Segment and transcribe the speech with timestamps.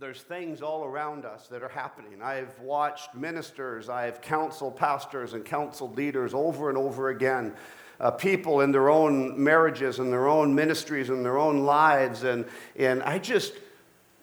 [0.00, 2.20] there's things all around us that are happening.
[2.20, 7.54] I've watched ministers, I've counseled pastors and counseled leaders over and over again.
[7.98, 12.24] Uh, people in their own marriages and their own ministries and their own lives.
[12.24, 12.44] And,
[12.76, 13.54] and I just,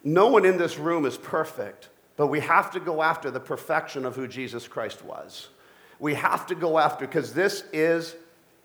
[0.04, 4.06] no one in this room is perfect, but we have to go after the perfection
[4.06, 5.50] of who Jesus Christ was.
[5.98, 8.16] We have to go after, because this is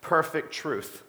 [0.02, 1.04] perfect truth.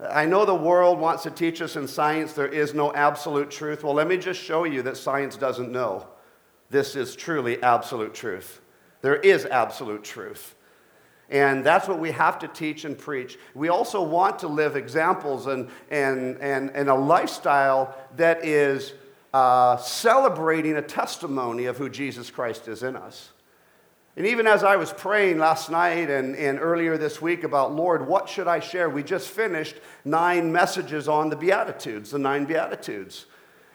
[0.00, 3.82] I know the world wants to teach us in science there is no absolute truth.
[3.82, 6.06] Well, let me just show you that science doesn't know.
[6.70, 8.60] This is truly absolute truth.
[9.00, 10.54] There is absolute truth.
[11.30, 13.38] And that's what we have to teach and preach.
[13.54, 18.94] We also want to live examples and, and, and, and a lifestyle that is
[19.34, 23.30] uh, celebrating a testimony of who Jesus Christ is in us.
[24.18, 28.04] And even as I was praying last night and, and earlier this week about, Lord,
[28.04, 28.90] what should I share?
[28.90, 33.26] We just finished nine messages on the Beatitudes, the nine Beatitudes.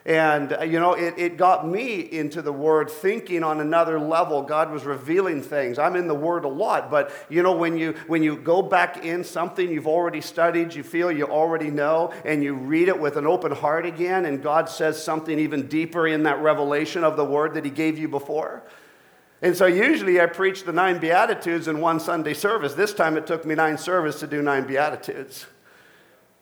[0.05, 4.41] And, uh, you know, it, it got me into the Word thinking on another level.
[4.41, 5.79] God was revealing things.
[5.79, 9.05] I'm in the Word a lot, but, you know, when you, when you go back
[9.05, 13.15] in something you've already studied, you feel you already know, and you read it with
[13.15, 17.23] an open heart again, and God says something even deeper in that revelation of the
[17.23, 18.61] Word that He gave you before,
[19.43, 22.75] and so usually I preach the nine Beatitudes in one Sunday service.
[22.75, 25.45] This time it took me nine services to do nine Beatitudes.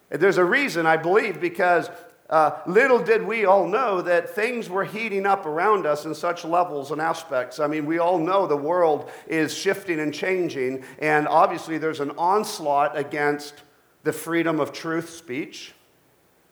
[0.09, 1.89] There's a reason, I believe, because
[2.29, 6.45] uh, little did we all know that things were heating up around us in such
[6.45, 7.59] levels and aspects.
[7.59, 12.11] I mean, we all know the world is shifting and changing, and obviously there's an
[12.11, 13.63] onslaught against
[14.03, 15.73] the freedom of truth speech.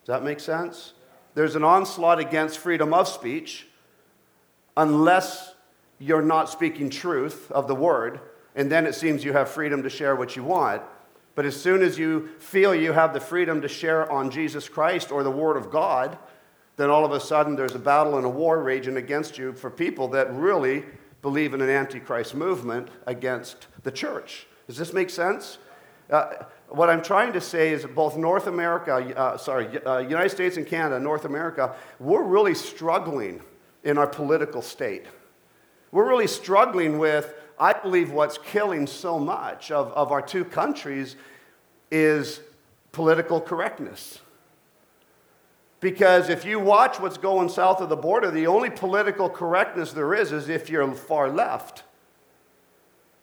[0.04, 0.94] Does that make sense?
[1.36, 3.68] There's an onslaught against freedom of speech
[4.76, 5.54] unless
[6.00, 8.20] you're not speaking truth of the word,
[8.56, 10.82] and then it seems you have freedom to share what you want.
[11.36, 15.12] But as soon as you feel you have the freedom to share on Jesus Christ
[15.12, 16.18] or the Word of God,
[16.76, 19.70] then all of a sudden there's a battle and a war raging against you for
[19.70, 20.84] people that really
[21.22, 24.48] believe in an antichrist movement against the church.
[24.68, 25.60] Does this make sense?
[26.10, 30.58] Uh, what I'm trying to say is both North America, uh, sorry, uh, United States
[30.58, 33.42] and Canada, North America, we're really struggling
[33.84, 35.06] in our political state.
[35.92, 41.16] We're really struggling with, I believe, what's killing so much of, of our two countries
[41.92, 42.42] is
[42.92, 44.20] political correctness.
[45.80, 50.14] Because if you watch what's going south of the border, the only political correctness there
[50.14, 51.84] is is if you're far left.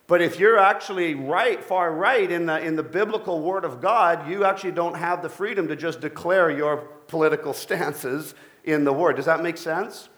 [0.07, 4.31] But if you're actually right, far right in the, in the biblical word of God,
[4.31, 6.79] you actually don't have the freedom to just declare your
[7.09, 8.35] political stances
[8.65, 9.17] in the word.
[9.17, 10.09] Does that make sense?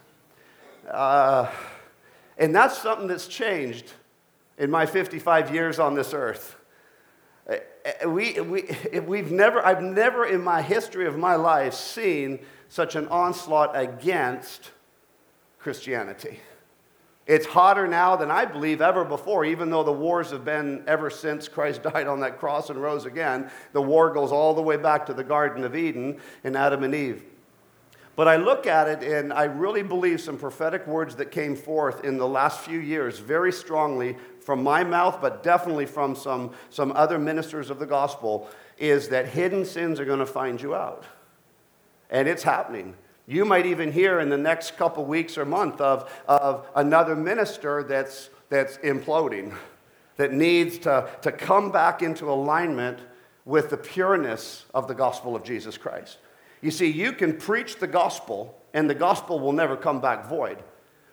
[0.88, 1.50] Uh,
[2.38, 3.92] and that's something that's changed
[4.56, 6.56] in my 55 years on this earth.
[7.48, 8.68] Eh, eh, we, we,
[9.00, 14.70] we've never, I've never in my history of my life seen such an onslaught against
[15.58, 16.40] Christianity.
[17.26, 21.10] It's hotter now than I believe ever before, even though the wars have been ever
[21.10, 23.50] since Christ died on that cross and rose again.
[23.72, 26.94] The war goes all the way back to the Garden of Eden and Adam and
[26.94, 27.22] Eve.
[28.18, 32.04] But I look at it and I really believe some prophetic words that came forth
[32.04, 36.90] in the last few years very strongly from my mouth, but definitely from some, some
[36.96, 41.04] other ministers of the gospel, is that hidden sins are going to find you out.
[42.10, 42.96] And it's happening.
[43.28, 47.84] You might even hear in the next couple weeks or month of, of another minister
[47.84, 49.54] that's, that's imploding,
[50.16, 52.98] that needs to, to come back into alignment
[53.44, 56.18] with the pureness of the gospel of Jesus Christ.
[56.60, 60.62] You see, you can preach the gospel, and the gospel will never come back void.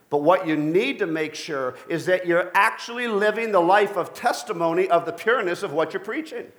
[0.10, 4.14] But what you need to make sure is that you're actually living the life of
[4.14, 6.52] testimony of the pureness of what you're preaching.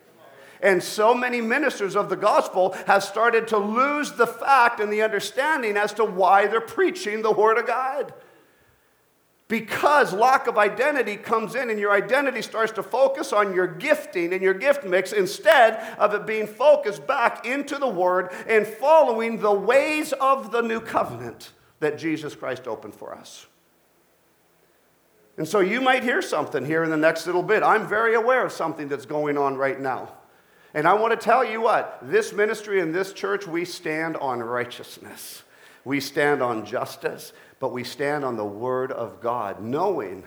[0.60, 5.02] And so many ministers of the gospel have started to lose the fact and the
[5.02, 8.14] understanding as to why they're preaching the Word of God.
[9.48, 14.32] Because lack of identity comes in and your identity starts to focus on your gifting
[14.32, 19.38] and your gift mix instead of it being focused back into the Word and following
[19.38, 23.46] the ways of the new covenant that Jesus Christ opened for us.
[25.36, 27.62] And so you might hear something here in the next little bit.
[27.62, 30.12] I'm very aware of something that's going on right now.
[30.74, 34.40] And I want to tell you what this ministry and this church, we stand on
[34.40, 35.42] righteousness,
[35.86, 40.24] we stand on justice but we stand on the Word of God, knowing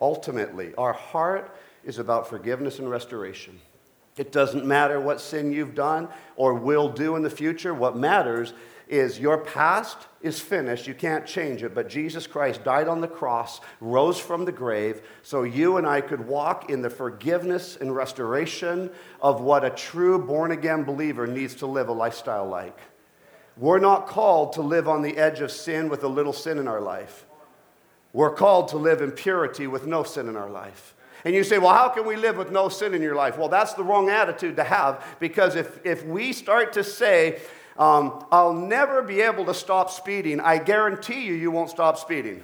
[0.00, 3.58] ultimately our heart is about forgiveness and restoration.
[4.16, 7.74] It doesn't matter what sin you've done or will do in the future.
[7.74, 8.54] What matters
[8.88, 10.86] is your past is finished.
[10.86, 11.74] You can't change it.
[11.74, 16.00] But Jesus Christ died on the cross, rose from the grave, so you and I
[16.00, 21.54] could walk in the forgiveness and restoration of what a true born again believer needs
[21.56, 22.78] to live a lifestyle like.
[23.56, 26.68] We're not called to live on the edge of sin with a little sin in
[26.68, 27.24] our life.
[28.12, 30.94] We're called to live in purity with no sin in our life.
[31.24, 33.36] And you say, well, how can we live with no sin in your life?
[33.36, 37.40] Well, that's the wrong attitude to have because if, if we start to say,
[37.78, 42.42] um, I'll never be able to stop speeding, I guarantee you, you won't stop speeding.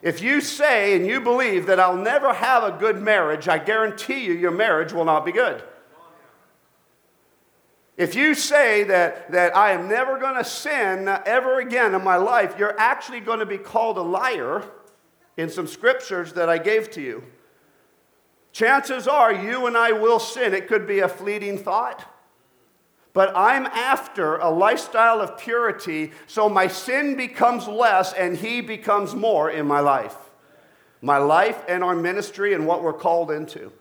[0.00, 4.24] If you say and you believe that I'll never have a good marriage, I guarantee
[4.24, 5.62] you, your marriage will not be good.
[7.98, 12.14] If you say that, that I am never going to sin ever again in my
[12.14, 14.64] life, you're actually going to be called a liar
[15.36, 17.24] in some scriptures that I gave to you.
[18.52, 20.54] Chances are you and I will sin.
[20.54, 22.08] It could be a fleeting thought.
[23.12, 29.16] But I'm after a lifestyle of purity so my sin becomes less and He becomes
[29.16, 30.16] more in my life.
[31.02, 33.72] My life and our ministry and what we're called into.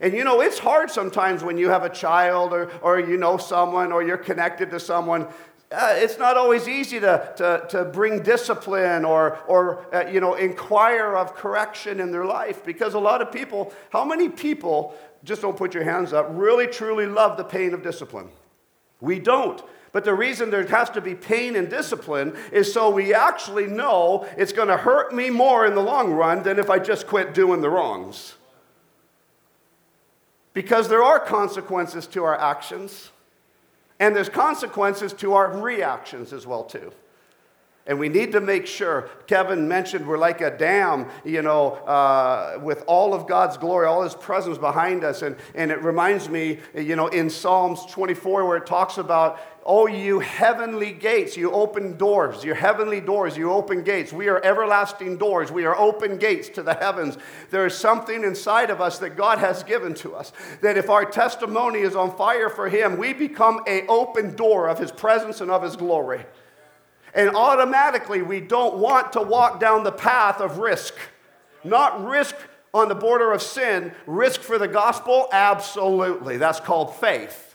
[0.00, 3.36] And you know, it's hard sometimes when you have a child or, or you know
[3.36, 5.26] someone or you're connected to someone.
[5.70, 10.34] Uh, it's not always easy to, to, to bring discipline or, or uh, you know,
[10.34, 15.42] inquire of correction in their life because a lot of people, how many people, just
[15.42, 18.28] don't put your hands up, really truly love the pain of discipline?
[19.00, 19.62] We don't.
[19.92, 24.26] But the reason there has to be pain and discipline is so we actually know
[24.36, 27.34] it's going to hurt me more in the long run than if I just quit
[27.34, 28.34] doing the wrongs.
[30.52, 33.10] Because there are consequences to our actions,
[33.98, 36.92] and there's consequences to our reactions as well too.
[37.86, 42.60] And we need to make sure, Kevin mentioned we're like a dam, you know, uh,
[42.62, 45.22] with all of God's glory, all his presence behind us.
[45.22, 49.86] And, and it reminds me, you know, in Psalms 24, where it talks about, oh,
[49.86, 54.12] you heavenly gates, you open doors, your heavenly doors, you open gates.
[54.12, 55.52] We are everlasting doors.
[55.52, 57.18] We are open gates to the heavens.
[57.50, 60.32] There is something inside of us that God has given to us.
[60.62, 64.78] That if our testimony is on fire for him, we become a open door of
[64.78, 66.24] his presence and of his glory.
[67.14, 70.94] And automatically, we don't want to walk down the path of risk.
[71.64, 72.36] Not risk
[72.72, 76.36] on the border of sin, risk for the gospel, absolutely.
[76.36, 77.49] That's called faith.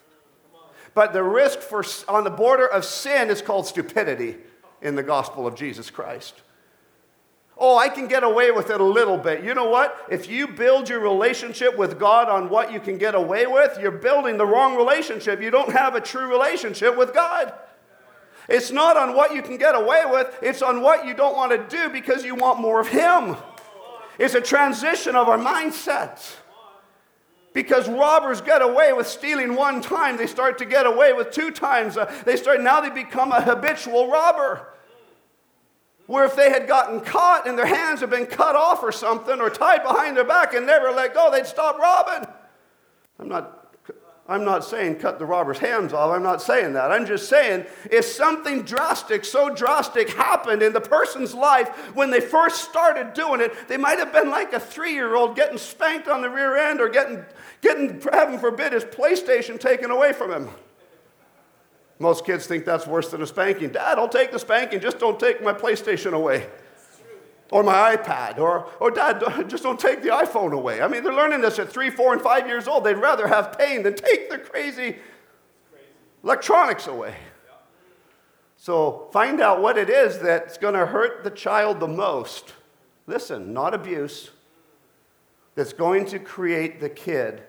[0.96, 4.38] But the risk for, on the border of sin is called stupidity
[4.82, 6.42] in the gospel of Jesus Christ.
[7.58, 9.44] Oh, I can get away with it a little bit.
[9.44, 9.96] You know what?
[10.10, 13.92] If you build your relationship with God on what you can get away with, you're
[13.92, 15.42] building the wrong relationship.
[15.42, 17.54] You don't have a true relationship with God.
[18.48, 21.52] It's not on what you can get away with, it's on what you don't want
[21.52, 23.36] to do because you want more of Him.
[24.20, 26.36] It's a transition of our mindset.
[27.56, 31.52] Because robbers get away with stealing one time, they start to get away with two
[31.52, 31.96] times.
[31.96, 34.74] Uh, they start now they become a habitual robber.
[36.06, 39.40] Where if they had gotten caught and their hands had been cut off or something
[39.40, 42.28] or tied behind their back and never let go, they'd stop robbing.
[43.20, 43.65] I'm not
[44.28, 46.12] I'm not saying cut the robber's hands off.
[46.12, 46.92] I'm not saying that.
[46.92, 52.20] I'm just saying if something drastic, so drastic happened in the person's life when they
[52.20, 56.08] first started doing it, they might have been like a three year old getting spanked
[56.08, 57.24] on the rear end or getting,
[57.62, 60.50] getting, heaven forbid, his PlayStation taken away from him.
[62.00, 63.70] Most kids think that's worse than a spanking.
[63.70, 66.48] Dad, I'll take the spanking, just don't take my PlayStation away
[67.52, 70.82] or my iPad, or, or dad, just don't take the iPhone away.
[70.82, 72.84] I mean, they're learning this at three, four, and five years old.
[72.84, 74.98] They'd rather have pain than take the crazy
[76.24, 77.16] electronics away.
[78.58, 82.54] So find out what it is that's going to hurt the child the most.
[83.06, 84.32] Listen, not abuse,
[85.54, 87.44] that's going to create the kid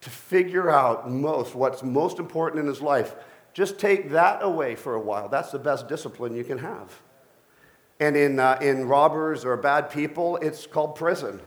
[0.00, 3.14] to figure out most what's most important in his life.
[3.52, 5.28] Just take that away for a while.
[5.28, 7.00] That's the best discipline you can have.
[8.00, 11.40] And in, uh, in robbers or bad people, it's called prison.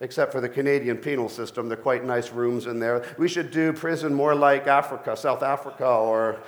[0.00, 3.04] Except for the Canadian penal system, they're quite nice rooms in there.
[3.18, 6.40] We should do prison more like Africa, South Africa, or,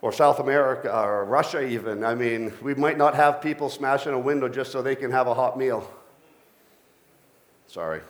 [0.00, 2.04] or South America, or Russia, even.
[2.04, 5.26] I mean, we might not have people smashing a window just so they can have
[5.26, 5.90] a hot meal.
[7.66, 8.00] Sorry.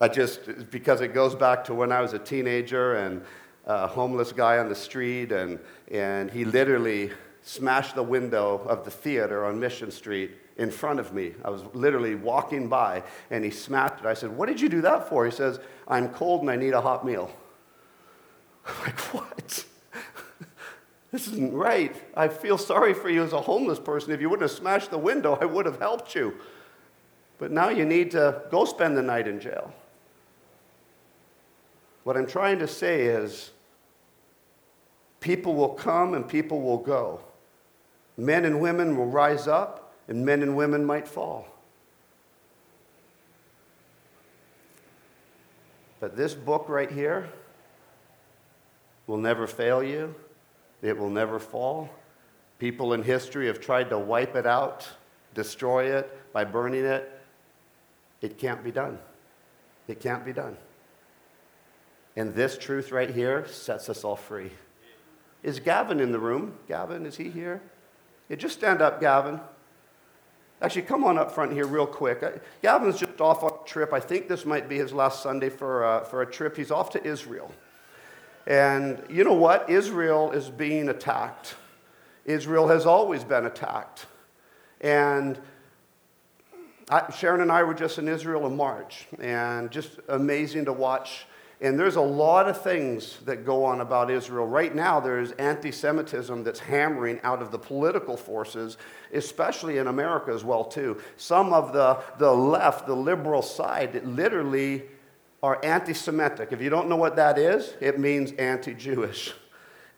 [0.00, 3.22] I just, because it goes back to when I was a teenager and
[3.68, 5.58] a homeless guy on the street, and,
[5.90, 11.12] and he literally smashed the window of the theater on Mission Street in front of
[11.12, 11.34] me.
[11.44, 14.06] I was literally walking by, and he smashed it.
[14.06, 15.26] I said, What did you do that for?
[15.26, 17.30] He says, I'm cold and I need a hot meal.
[18.66, 19.64] I'm like, What?
[21.12, 21.94] this isn't right.
[22.16, 24.12] I feel sorry for you as a homeless person.
[24.12, 26.34] If you wouldn't have smashed the window, I would have helped you.
[27.38, 29.72] But now you need to go spend the night in jail.
[32.02, 33.50] What I'm trying to say is,
[35.20, 37.20] People will come and people will go.
[38.16, 41.46] Men and women will rise up, and men and women might fall.
[46.00, 47.28] But this book right here
[49.06, 50.14] will never fail you,
[50.82, 51.90] it will never fall.
[52.58, 54.88] People in history have tried to wipe it out,
[55.34, 57.20] destroy it by burning it.
[58.20, 58.98] It can't be done.
[59.86, 60.56] It can't be done.
[62.16, 64.50] And this truth right here sets us all free.
[65.42, 66.54] Is Gavin in the room?
[66.66, 67.62] Gavin, is he here?
[68.28, 69.40] Yeah, just stand up, Gavin.
[70.60, 72.22] Actually, come on up front here real quick.
[72.62, 73.92] Gavin's just off on a trip.
[73.92, 76.56] I think this might be his last Sunday for, uh, for a trip.
[76.56, 77.52] He's off to Israel.
[78.48, 79.70] And you know what?
[79.70, 81.54] Israel is being attacked.
[82.24, 84.06] Israel has always been attacked.
[84.80, 85.38] And
[86.90, 91.26] I, Sharon and I were just in Israel in March, and just amazing to watch
[91.60, 94.46] and there's a lot of things that go on about Israel.
[94.46, 98.76] Right now, there's anti Semitism that's hammering out of the political forces,
[99.12, 101.00] especially in America as well, too.
[101.16, 104.84] Some of the, the left, the liberal side, literally
[105.42, 106.52] are anti Semitic.
[106.52, 109.34] If you don't know what that is, it means anti Jewish.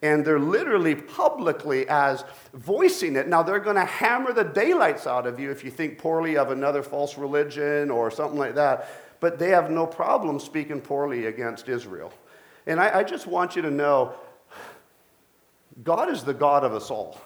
[0.01, 2.23] And they're literally publicly as
[2.55, 3.27] voicing it.
[3.27, 6.49] Now, they're going to hammer the daylights out of you if you think poorly of
[6.49, 8.89] another false religion or something like that
[9.21, 12.11] but they have no problem speaking poorly against Israel.
[12.67, 14.13] And I, I just want you to know
[15.83, 17.21] God is the God of us all.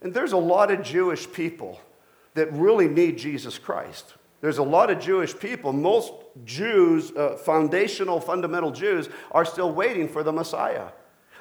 [0.00, 1.80] And there's a lot of Jewish people
[2.34, 4.14] that really need Jesus Christ.
[4.40, 5.72] There's a lot of Jewish people.
[5.72, 6.12] Most
[6.44, 10.88] Jews, uh, foundational, fundamental Jews, are still waiting for the Messiah.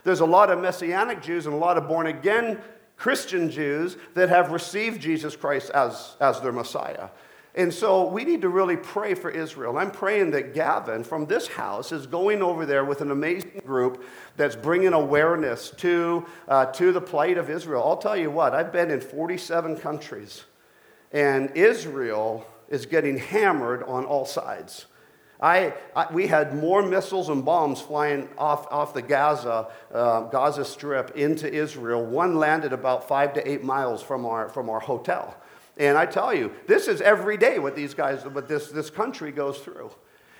[0.04, 2.60] There's a lot of Messianic Jews and a lot of born again
[2.96, 7.10] Christian Jews that have received Jesus Christ as, as their Messiah.
[7.56, 9.78] And so we need to really pray for Israel.
[9.78, 14.04] I'm praying that Gavin from this house is going over there with an amazing group
[14.38, 17.84] that's bringing awareness to, uh, to the plight of Israel.
[17.86, 20.46] I'll tell you what, I've been in 47 countries,
[21.12, 24.88] and Israel is getting hammered on all sides.
[25.44, 30.64] I, I, we had more missiles and bombs flying off, off the Gaza, uh, Gaza
[30.64, 32.04] Strip into Israel.
[32.06, 35.36] One landed about five to eight miles from our, from our hotel.
[35.78, 39.34] And I tell you, this is every day what these guys, what this, this country
[39.34, 39.92] goes through.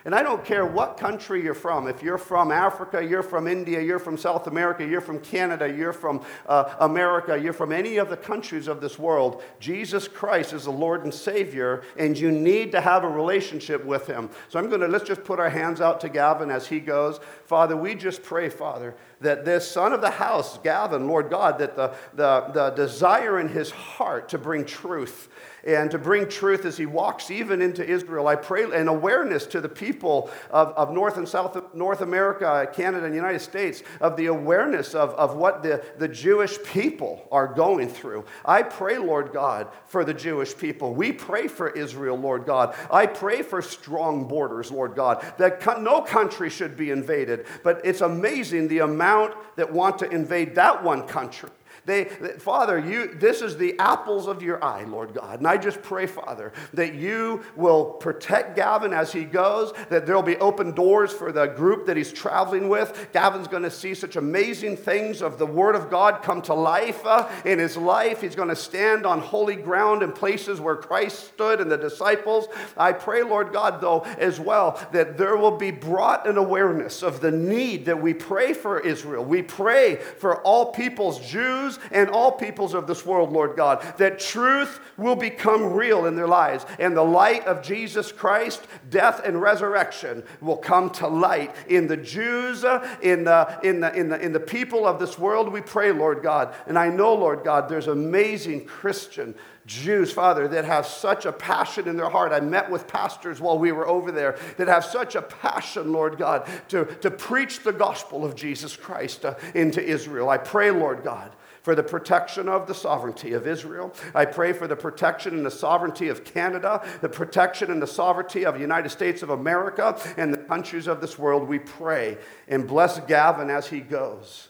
[0.06, 1.88] And I don't care what country you're from.
[1.88, 5.94] If you're from Africa, you're from India, you're from South America, you're from Canada, you're
[5.94, 10.66] from uh, America, you're from any of the countries of this world, Jesus Christ is
[10.66, 14.30] the Lord and Savior, and you need to have a relationship with Him.
[14.50, 17.20] So I'm going to, let's just put our hands out to Gavin as he goes.
[17.46, 21.76] Father, we just pray, Father, that this son of the house, Gavin, Lord God, that
[21.76, 25.30] the, the, the desire in his heart to bring truth
[25.66, 28.28] and to bring truth as he walks even into Israel.
[28.28, 33.06] I pray an awareness to the people of, of North and South North America, Canada,
[33.06, 37.88] and United States of the awareness of, of what the, the Jewish people are going
[37.88, 38.26] through.
[38.46, 40.94] I pray, Lord God, for the Jewish people.
[40.94, 42.76] We pray for Israel, Lord God.
[42.92, 47.46] I pray for strong borders, Lord God, that no country should be invaded.
[47.64, 51.50] But it's amazing the amount that want to invade that one country.
[51.86, 55.40] They, Father, you, this is the apples of your eye, Lord God.
[55.40, 60.22] And I just pray, Father, that you will protect Gavin as he goes, that there'll
[60.22, 63.10] be open doors for the group that he's traveling with.
[63.12, 67.06] Gavin's going to see such amazing things of the Word of God come to life
[67.06, 68.22] uh, in his life.
[68.22, 72.48] He's going to stand on holy ground in places where Christ stood and the disciples.
[72.78, 77.20] I pray, Lord God, though, as well, that there will be brought an awareness of
[77.20, 79.26] the need that we pray for Israel.
[79.26, 83.82] We pray for all peoples, Jews Jews and all peoples of this world, Lord God,
[83.98, 89.22] that truth will become real in their lives and the light of Jesus Christ, death
[89.26, 94.10] and resurrection will come to light in the Jews, uh, in the, in the, in
[94.10, 95.52] the, in the people of this world.
[95.52, 96.54] We pray, Lord God.
[96.68, 101.88] And I know, Lord God, there's amazing Christian Jews, Father, that have such a passion
[101.88, 102.34] in their heart.
[102.34, 106.18] I met with pastors while we were over there that have such a passion, Lord
[106.18, 110.30] God, to, to preach the gospel of Jesus Christ uh, into Israel.
[110.30, 111.32] I pray, Lord God,
[111.64, 113.94] for the protection of the sovereignty of Israel.
[114.14, 118.46] I pray for the protection and the sovereignty of Canada, the protection and the sovereignty
[118.46, 121.48] of the United States of America, and the countries of this world.
[121.48, 122.18] We pray
[122.50, 124.50] and bless Gavin as he goes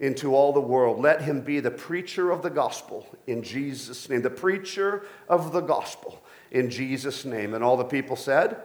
[0.00, 1.00] into all the world.
[1.00, 5.60] Let him be the preacher of the gospel in Jesus' name, the preacher of the
[5.60, 7.54] gospel in Jesus' name.
[7.54, 8.56] And all the people said,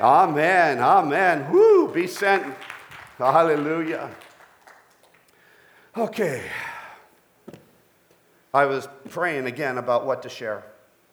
[0.00, 1.42] Amen, amen.
[1.42, 1.52] amen.
[1.52, 2.44] Woo, be sent.
[3.18, 4.08] Hallelujah.
[5.96, 6.44] Okay.
[8.52, 10.64] I was praying again about what to share.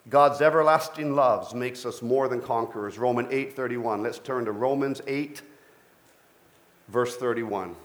[0.10, 2.98] God's everlasting loves makes us more than conquerors.
[2.98, 4.04] Romans 8:31.
[4.04, 5.42] Let's turn to Romans 8
[6.88, 7.76] verse 31.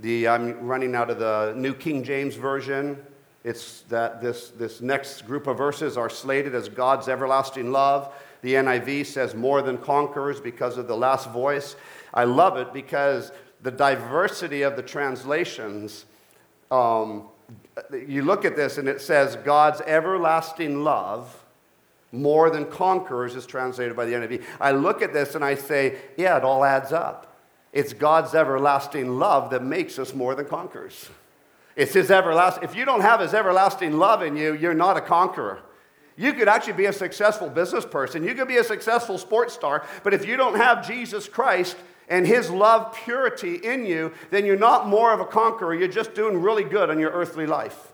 [0.00, 3.04] The, I'm running out of the New King James Version.
[3.44, 8.12] It's that this, this next group of verses are slated as God's everlasting love.
[8.42, 11.74] The NIV says more than conquerors because of the last voice.
[12.14, 13.32] I love it because
[13.62, 16.04] the diversity of the translations,
[16.70, 17.28] um,
[18.06, 21.44] you look at this and it says God's everlasting love
[22.12, 24.42] more than conquerors is translated by the NIV.
[24.60, 27.36] I look at this and I say, yeah, it all adds up.
[27.72, 31.10] It's God's everlasting love that makes us more than conquerors.
[31.76, 32.64] It's His everlasting.
[32.64, 35.60] If you don't have His everlasting love in you, you're not a conqueror.
[36.16, 38.24] You could actually be a successful business person.
[38.24, 39.86] You could be a successful sports star.
[40.02, 41.76] But if you don't have Jesus Christ
[42.08, 45.74] and His love purity in you, then you're not more of a conqueror.
[45.74, 47.92] You're just doing really good in your earthly life.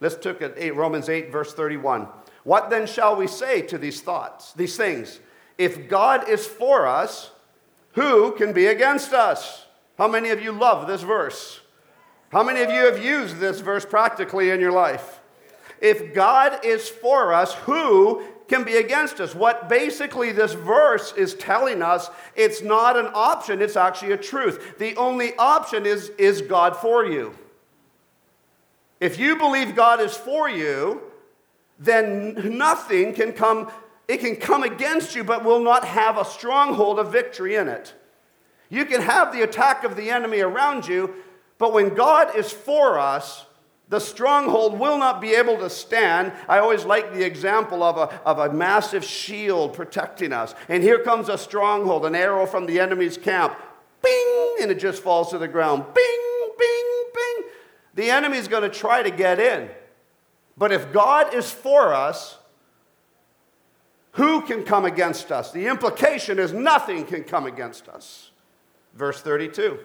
[0.00, 2.06] Let's look at Romans 8, verse 31.
[2.44, 5.20] What then shall we say to these thoughts, these things?
[5.58, 7.30] If God is for us,
[7.92, 9.64] who can be against us?
[9.96, 11.60] How many of you love this verse?
[12.30, 15.20] How many of you have used this verse practically in your life?
[15.80, 19.34] If God is for us, who can be against us?
[19.34, 24.78] What basically this verse is telling us, it's not an option, it's actually a truth.
[24.78, 27.36] The only option is, is God for you.
[29.00, 31.02] If you believe God is for you,
[31.78, 33.70] then nothing can come,
[34.08, 37.94] it can come against you, but will not have a stronghold of victory in it.
[38.68, 41.14] You can have the attack of the enemy around you,
[41.58, 43.45] but when God is for us,
[43.88, 46.32] the stronghold will not be able to stand.
[46.48, 50.54] I always like the example of a, of a massive shield protecting us.
[50.68, 53.56] And here comes a stronghold, an arrow from the enemy's camp.
[54.02, 54.56] Bing!
[54.60, 55.84] And it just falls to the ground.
[55.94, 57.44] Bing, bing, bing.
[57.94, 59.70] The enemy's going to try to get in.
[60.58, 62.38] But if God is for us,
[64.12, 65.52] who can come against us?
[65.52, 68.30] The implication is nothing can come against us.
[68.94, 69.78] Verse 32.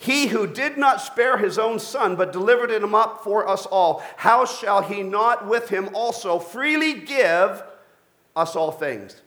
[0.00, 4.02] He who did not spare his own son, but delivered him up for us all,
[4.16, 7.62] how shall he not with him also freely give
[8.34, 9.20] us all things?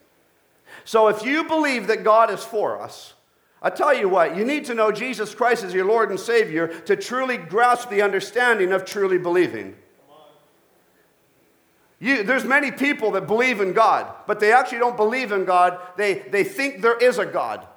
[0.83, 3.13] So if you believe that God is for us,
[3.61, 6.67] I tell you what, you need to know Jesus Christ as your Lord and Savior
[6.85, 9.75] to truly grasp the understanding of truly believing.
[11.99, 15.77] You, there's many people that believe in God, but they actually don't believe in God.
[15.97, 17.67] They, they think there is a God.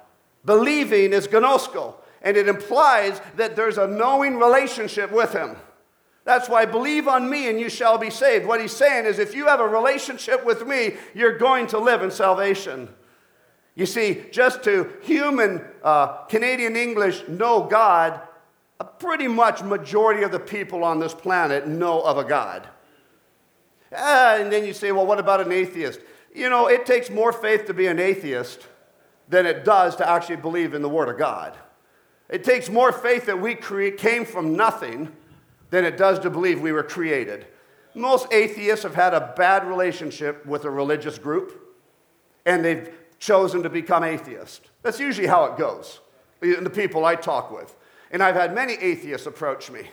[0.45, 1.93] Believing is gnosko,
[2.27, 5.55] and it implies that there's a knowing relationship with Him.
[6.25, 8.45] That's why believe on me and you shall be saved.
[8.45, 12.01] What he's saying is if you have a relationship with me, you're going to live
[12.01, 12.89] in salvation.
[13.75, 18.19] You see, just to human uh, Canadian English know God,
[18.81, 22.67] a pretty much majority of the people on this planet know of a God.
[23.95, 26.01] Ah, and then you say, well, what about an atheist?
[26.35, 28.67] You know, it takes more faith to be an atheist
[29.29, 31.57] than it does to actually believe in the Word of God.
[32.29, 35.11] It takes more faith that we create, came from nothing
[35.69, 37.45] than it does to believe we were created.
[37.95, 41.75] Most atheists have had a bad relationship with a religious group,
[42.45, 44.69] and they've chosen to become atheist.
[44.83, 45.99] That's usually how it goes,
[46.41, 47.75] in the people I talk with.
[48.11, 49.89] And I've had many atheists approach me,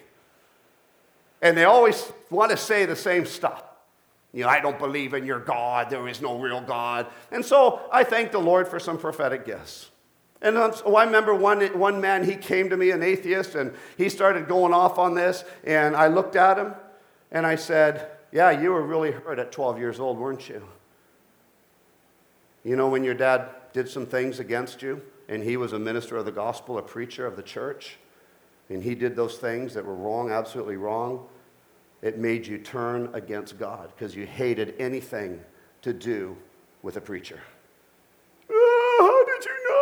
[1.41, 3.63] and they always want to say the same stuff.
[4.33, 5.91] You know, I don't believe in your God.
[5.91, 7.07] There is no real God.
[7.31, 9.91] And so I thank the Lord for some prophetic gifts.
[10.45, 14.11] And so I remember one, one man, he came to me, an atheist, and he
[14.11, 15.43] started going off on this.
[15.65, 16.75] And I looked at him
[17.33, 20.63] and I said, Yeah, you were really hurt at 12 years old, weren't you?
[22.63, 26.19] You know, when your dad did some things against you, and he was a minister
[26.19, 27.97] of the gospel, a preacher of the church,
[28.69, 31.27] and he did those things that were wrong, absolutely wrong,
[32.03, 35.41] it made you turn against God because you hated anything
[35.81, 36.37] to do
[36.83, 37.41] with a preacher.
[38.51, 39.75] Oh, how did you know?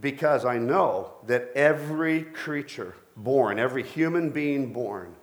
[0.00, 5.16] Because I know that every creature born, every human being born,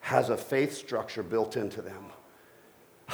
[0.00, 2.06] has a faith structure built into them.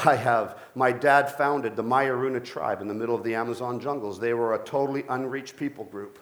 [0.04, 4.20] I have, my dad founded the Mayaruna tribe in the middle of the Amazon jungles.
[4.20, 6.18] They were a totally unreached people group.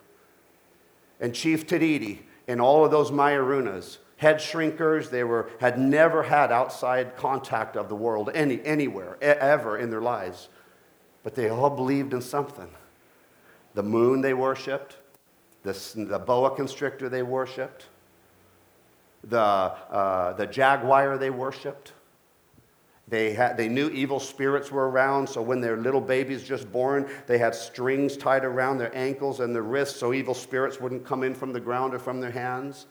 [1.21, 6.53] And Chief Taditi and all of those Mayarunas, head shrinkers, they were, had never had
[6.53, 10.49] outside contact of the world any, anywhere, ever in their lives.
[11.23, 12.71] But they all believed in something.
[13.75, 14.97] The moon they worshiped,
[15.63, 17.87] the, the boa constrictor they worshiped,
[19.25, 21.93] the, uh, the jaguar they worshiped
[23.07, 27.09] they, had, they knew evil spirits were around, so when their little babies just born,
[27.27, 31.23] they had strings tied around their ankles and their wrists so evil spirits wouldn't come
[31.23, 32.87] in from the ground or from their hands.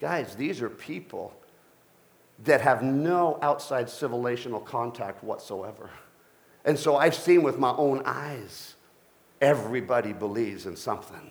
[0.00, 1.32] Guys, these are people
[2.44, 5.88] that have no outside civilizational contact whatsoever.
[6.64, 8.74] And so I've seen with my own eyes,
[9.42, 11.30] everybody believes in something.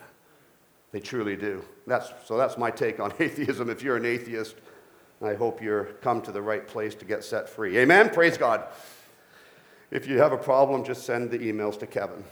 [0.91, 1.63] They truly do.
[1.87, 3.69] That's, so that's my take on atheism.
[3.69, 4.55] If you're an atheist,
[5.23, 7.77] I hope you're come to the right place to get set free.
[7.77, 8.09] Amen?
[8.09, 8.65] Praise God.
[9.89, 12.23] If you have a problem, just send the emails to Kevin.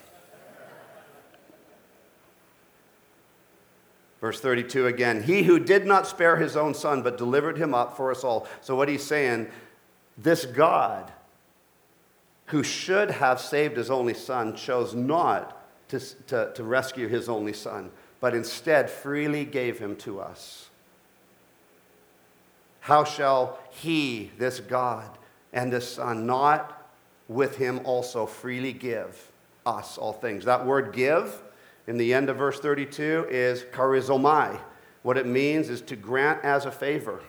[4.21, 7.95] Verse 32 again, he who did not spare his own son, but delivered him up
[7.95, 8.47] for us all.
[8.59, 9.47] So, what he's saying,
[10.17, 11.13] this God
[12.47, 15.58] who should have saved his only son chose not
[15.89, 20.69] to, to, to rescue his only son, but instead freely gave him to us.
[22.81, 25.09] How shall he, this God,
[25.51, 26.89] and this son, not
[27.27, 29.31] with him also freely give
[29.65, 30.45] us all things?
[30.45, 31.41] That word give
[31.87, 34.59] in the end of verse 32 is charizomai.
[35.01, 37.21] What it means is to grant as a favor.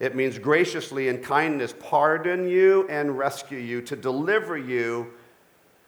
[0.00, 5.12] It means graciously in kindness pardon you and rescue you, to deliver you,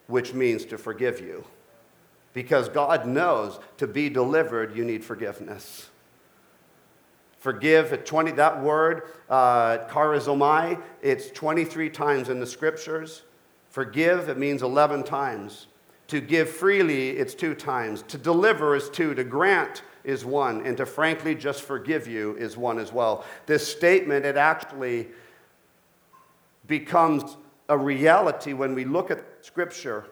[0.09, 1.45] which means to forgive you.
[2.33, 5.91] Because God knows to be delivered, you need forgiveness.
[7.39, 9.79] Forgive, at 20, that word, uh,
[11.03, 13.23] it's 23 times in the scriptures.
[13.71, 15.67] Forgive, it means 11 times.
[16.09, 18.03] To give freely, it's two times.
[18.09, 19.15] To deliver is two.
[19.15, 20.67] To grant is one.
[20.67, 23.25] And to frankly just forgive you is one as well.
[23.47, 25.09] This statement, it actually
[26.67, 27.37] becomes
[27.69, 30.05] a reality when we look at Scripture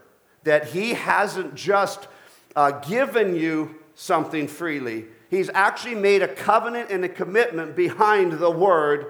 [0.45, 2.09] that He hasn't just
[2.57, 8.51] uh, given you something freely, He's actually made a covenant and a commitment behind the
[8.51, 9.07] word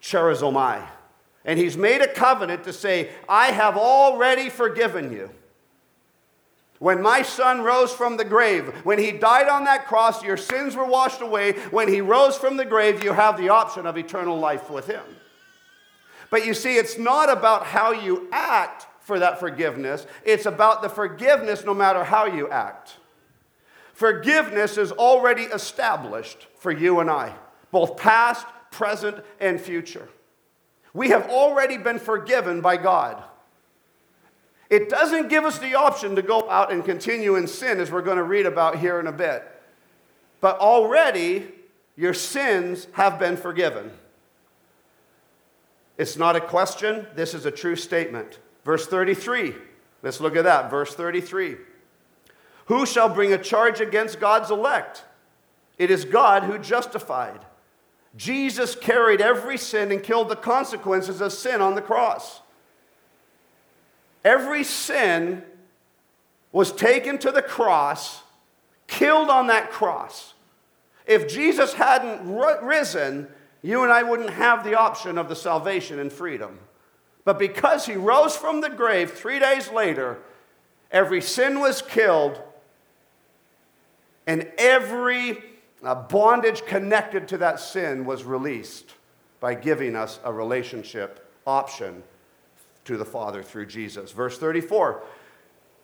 [0.00, 0.86] charizomai.
[1.44, 5.30] And He's made a covenant to say, I have already forgiven you.
[6.78, 10.76] When my son rose from the grave, when he died on that cross, your sins
[10.76, 11.52] were washed away.
[11.70, 15.02] When he rose from the grave, you have the option of eternal life with him.
[16.30, 20.88] But you see, it's not about how you act for that forgiveness, it's about the
[20.88, 22.96] forgiveness no matter how you act.
[23.92, 27.34] Forgiveness is already established for you and I,
[27.70, 30.08] both past, present, and future.
[30.94, 33.22] We have already been forgiven by God.
[34.70, 38.02] It doesn't give us the option to go out and continue in sin, as we're
[38.02, 39.44] going to read about here in a bit.
[40.40, 41.46] But already,
[41.94, 43.92] your sins have been forgiven.
[45.98, 48.38] It's not a question, this is a true statement.
[48.64, 49.54] Verse 33.
[50.02, 50.70] Let's look at that.
[50.70, 51.56] Verse 33.
[52.66, 55.04] Who shall bring a charge against God's elect?
[55.78, 57.40] It is God who justified.
[58.16, 62.40] Jesus carried every sin and killed the consequences of sin on the cross.
[64.24, 65.42] Every sin
[66.52, 68.22] was taken to the cross,
[68.86, 70.34] killed on that cross.
[71.06, 72.22] If Jesus hadn't
[72.62, 73.28] risen,
[73.60, 76.58] you and I wouldn't have the option of the salvation and freedom.
[77.24, 80.18] But because he rose from the grave three days later,
[80.90, 82.40] every sin was killed,
[84.26, 85.42] and every
[85.82, 88.94] uh, bondage connected to that sin was released
[89.40, 92.02] by giving us a relationship option
[92.84, 94.12] to the Father through Jesus.
[94.12, 95.02] Verse 34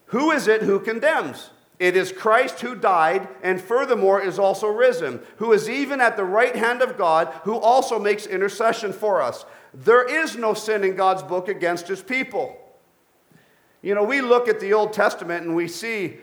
[0.07, 1.51] Who is it who condemns?
[1.81, 6.25] It is Christ who died and furthermore is also risen, who is even at the
[6.25, 9.47] right hand of God, who also makes intercession for us.
[9.73, 12.55] There is no sin in God's book against his people.
[13.81, 16.19] You know, we look at the Old Testament and we see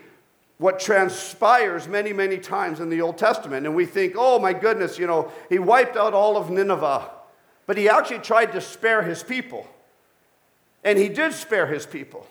[0.58, 4.98] what transpires many, many times in the Old Testament, and we think, oh my goodness,
[4.98, 7.10] you know, he wiped out all of Nineveh,
[7.66, 9.66] but he actually tried to spare his people.
[10.84, 12.26] And he did spare his people.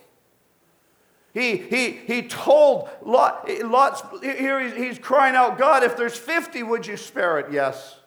[1.38, 6.64] He, he, he told Lot, Lot's, here he's, he's crying out, God, if there's 50,
[6.64, 7.52] would you spare it?
[7.52, 8.00] Yes.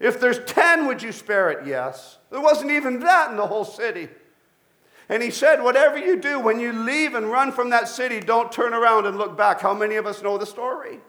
[0.00, 1.66] If there's 10, would you spare it?
[1.66, 2.16] Yes.
[2.30, 4.08] There wasn't even that in the whole city.
[5.10, 8.50] And he said, Whatever you do, when you leave and run from that city, don't
[8.50, 9.60] turn around and look back.
[9.60, 11.00] How many of us know the story?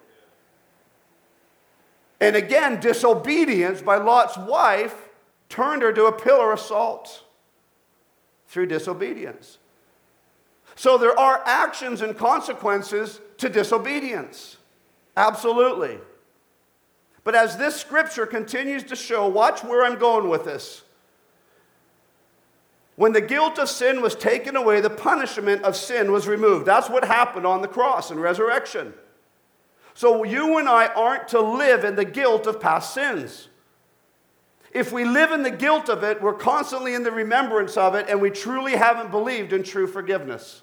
[2.20, 5.08] And again, disobedience by Lot's wife
[5.48, 7.24] turned her to a pillar of salt
[8.46, 9.60] through disobedience.
[10.76, 14.58] So there are actions and consequences to disobedience.
[15.18, 16.00] Absolutely.
[17.24, 20.84] But as this scripture continues to show, watch where I'm going with this.
[22.98, 26.66] When the guilt of sin was taken away, the punishment of sin was removed.
[26.66, 28.94] That's what happened on the cross and resurrection.
[29.96, 33.48] So you and I aren't to live in the guilt of past sins.
[34.72, 38.08] If we live in the guilt of it, we're constantly in the remembrance of it,
[38.10, 40.62] and we truly haven't believed in true forgiveness.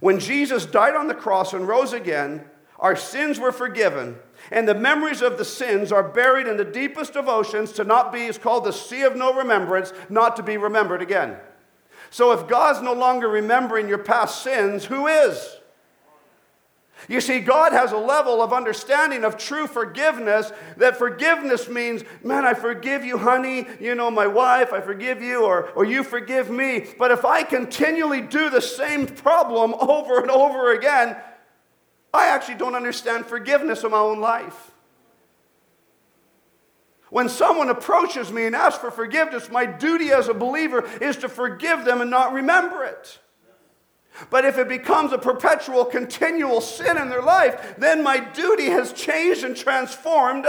[0.00, 2.44] When Jesus died on the cross and rose again,
[2.78, 4.16] our sins were forgiven,
[4.50, 8.12] and the memories of the sins are buried in the deepest of oceans to not
[8.12, 11.36] be, it's called the sea of no remembrance, not to be remembered again.
[12.10, 15.56] So if God's no longer remembering your past sins, who is?
[17.08, 22.44] You see, God has a level of understanding of true forgiveness that forgiveness means, man,
[22.44, 26.50] I forgive you, honey, you know, my wife, I forgive you, or, or you forgive
[26.50, 26.86] me.
[26.98, 31.16] But if I continually do the same problem over and over again,
[32.12, 34.72] I actually don't understand forgiveness in my own life.
[37.10, 41.28] When someone approaches me and asks for forgiveness, my duty as a believer is to
[41.28, 43.20] forgive them and not remember it.
[44.30, 48.92] But if it becomes a perpetual, continual sin in their life, then my duty has
[48.92, 50.46] changed and transformed.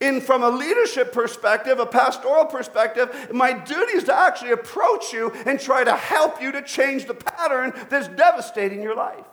[0.00, 5.30] In from a leadership perspective, a pastoral perspective, my duty is to actually approach you
[5.46, 9.24] and try to help you to change the pattern that's devastating your life.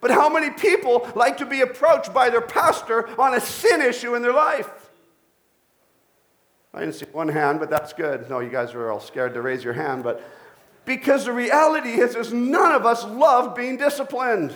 [0.00, 4.14] But how many people like to be approached by their pastor on a sin issue
[4.14, 4.70] in their life?
[6.74, 8.28] I didn't see one hand, but that's good.
[8.28, 10.22] No, you guys are all scared to raise your hand, but
[10.88, 14.54] because the reality is, is none of us love being disciplined.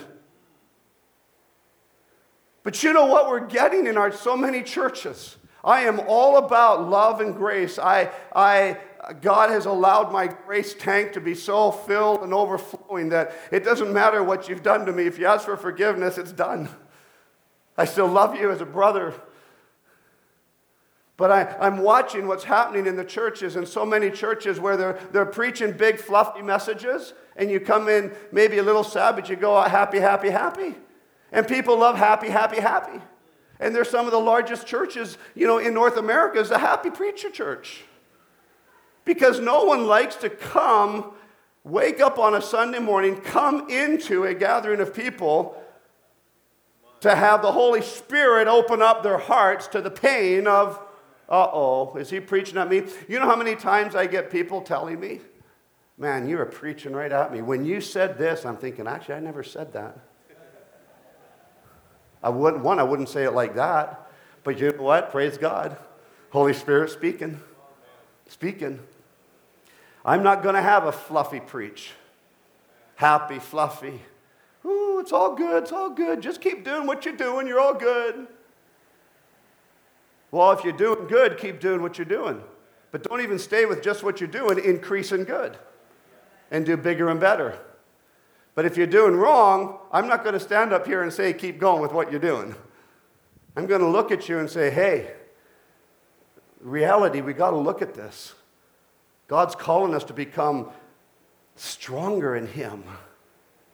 [2.63, 5.37] But you know what we're getting in our so many churches?
[5.63, 7.77] I am all about love and grace.
[7.77, 8.79] I, I,
[9.21, 13.93] God has allowed my grace tank to be so filled and overflowing that it doesn't
[13.93, 15.05] matter what you've done to me.
[15.05, 16.67] If you ask for forgiveness, it's done.
[17.77, 19.13] I still love you as a brother.
[21.15, 24.99] But I, am watching what's happening in the churches, and so many churches where they're,
[25.11, 29.35] they're preaching big, fluffy messages, and you come in maybe a little sad, but you
[29.35, 30.75] go out happy, happy, happy.
[31.31, 32.99] And people love happy, happy, happy.
[33.59, 36.89] And they're some of the largest churches, you know, in North America is a happy
[36.89, 37.83] preacher church.
[39.05, 41.11] Because no one likes to come,
[41.63, 45.61] wake up on a Sunday morning, come into a gathering of people
[47.01, 50.79] to have the Holy Spirit open up their hearts to the pain of
[51.29, 52.83] uh oh, is he preaching at me?
[53.07, 55.21] You know how many times I get people telling me,
[55.97, 57.41] man, you were preaching right at me.
[57.41, 59.97] When you said this, I'm thinking, actually, I never said that.
[62.21, 64.09] I wouldn't, one, I wouldn't say it like that.
[64.43, 65.11] But you know what?
[65.11, 65.77] Praise God.
[66.31, 67.39] Holy Spirit speaking.
[68.27, 68.79] Speaking.
[70.05, 71.91] I'm not going to have a fluffy preach.
[72.95, 74.01] Happy, fluffy.
[74.65, 75.63] Ooh, it's all good.
[75.63, 76.21] It's all good.
[76.21, 77.47] Just keep doing what you're doing.
[77.47, 78.27] You're all good.
[80.33, 82.41] Well, if you're doing good, keep doing what you're doing.
[82.89, 85.59] But don't even stay with just what you're doing, increase in good
[86.49, 87.59] and do bigger and better.
[88.55, 91.59] But if you're doing wrong, I'm not going to stand up here and say, keep
[91.59, 92.55] going with what you're doing.
[93.55, 95.11] I'm going to look at you and say, hey,
[96.61, 98.33] reality, we got to look at this.
[99.27, 100.71] God's calling us to become
[101.57, 102.83] stronger in Him,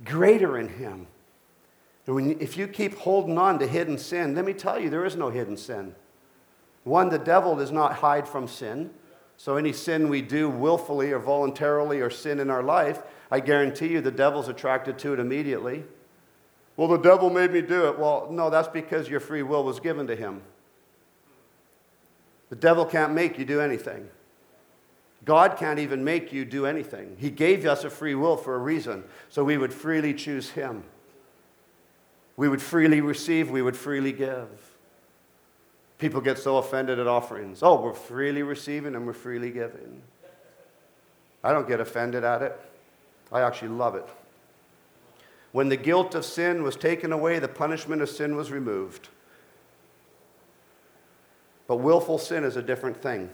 [0.04, 1.08] greater in Him.
[2.06, 5.06] And when, if you keep holding on to hidden sin, let me tell you, there
[5.06, 5.96] is no hidden sin.
[6.84, 8.92] One, the devil does not hide from sin.
[9.38, 13.88] So any sin we do willfully or voluntarily or sin in our life, I guarantee
[13.88, 15.86] you the devil's attracted to it immediately.
[16.76, 17.98] Well, the devil made me do it.
[17.98, 20.42] Well, no, that's because your free will was given to him.
[22.50, 24.10] The devil can't make you do anything.
[25.26, 27.16] God can't even make you do anything.
[27.20, 30.84] He gave us a free will for a reason, so we would freely choose him.
[32.38, 34.48] We would freely receive, we would freely give.
[36.00, 37.62] People get so offended at offerings.
[37.62, 40.02] Oh, we're freely receiving and we're freely giving.
[41.44, 42.60] I don't get offended at it.
[43.32, 44.08] I actually love it.
[45.52, 49.10] When the guilt of sin was taken away, the punishment of sin was removed.
[51.68, 53.30] But willful sin is a different thing.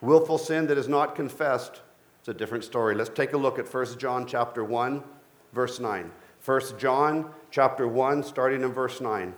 [0.00, 1.80] Willful sin that is not confessed
[2.22, 2.94] is a different story.
[2.94, 5.02] Let's take a look at 1 John chapter 1,
[5.52, 6.10] verse 9.
[6.44, 9.34] 1 John chapter 1, starting in verse 9.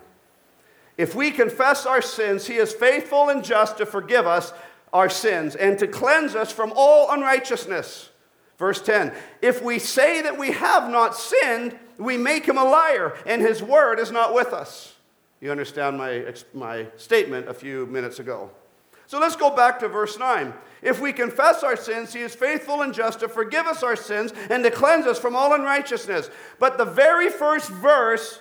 [0.97, 4.53] If we confess our sins, he is faithful and just to forgive us
[4.93, 8.11] our sins and to cleanse us from all unrighteousness.
[8.59, 13.15] Verse 10 If we say that we have not sinned, we make him a liar,
[13.27, 14.95] and his word is not with us.
[15.41, 18.51] You understand my, my statement a few minutes ago.
[19.07, 20.53] So let's go back to verse 9.
[20.83, 24.33] If we confess our sins, he is faithful and just to forgive us our sins
[24.51, 26.31] and to cleanse us from all unrighteousness.
[26.59, 28.41] But the very first verse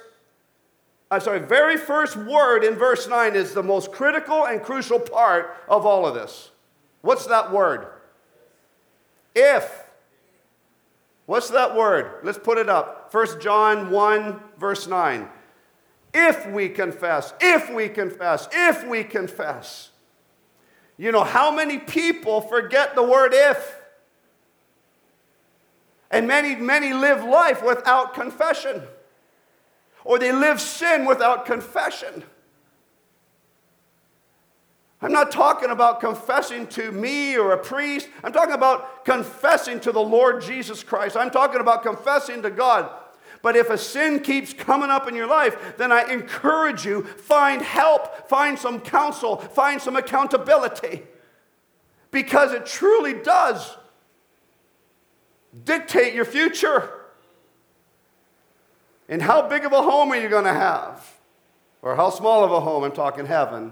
[1.16, 5.56] I'm sorry, very first word in verse 9 is the most critical and crucial part
[5.70, 6.52] of all of this.
[7.04, 7.88] What's that word?
[9.34, 9.86] If.
[11.26, 12.20] What's that word?
[12.24, 13.14] Let's put it up.
[13.14, 15.30] 1 John 1, verse 9.
[16.14, 19.92] If we confess, if we confess, if we confess.
[20.98, 23.80] You know, how many people forget the word if?
[26.12, 28.84] And many, many live life without confession
[30.06, 32.24] or they live sin without confession.
[35.02, 38.08] I'm not talking about confessing to me or a priest.
[38.24, 41.18] I'm talking about confessing to the Lord Jesus Christ.
[41.18, 42.90] I'm talking about confessing to God.
[43.42, 47.62] But if a sin keeps coming up in your life, then I encourage you find
[47.62, 51.04] help, find some counsel, find some accountability.
[52.10, 53.78] Because it truly does
[55.64, 56.95] dictate your future.
[59.08, 61.16] And how big of a home are you going to have?
[61.82, 62.84] Or how small of a home?
[62.84, 63.72] I'm talking heaven.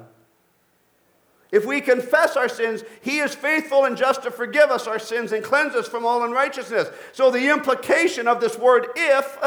[1.52, 5.32] If we confess our sins, He is faithful and just to forgive us our sins
[5.32, 6.90] and cleanse us from all unrighteousness.
[7.12, 9.38] So, the implication of this word if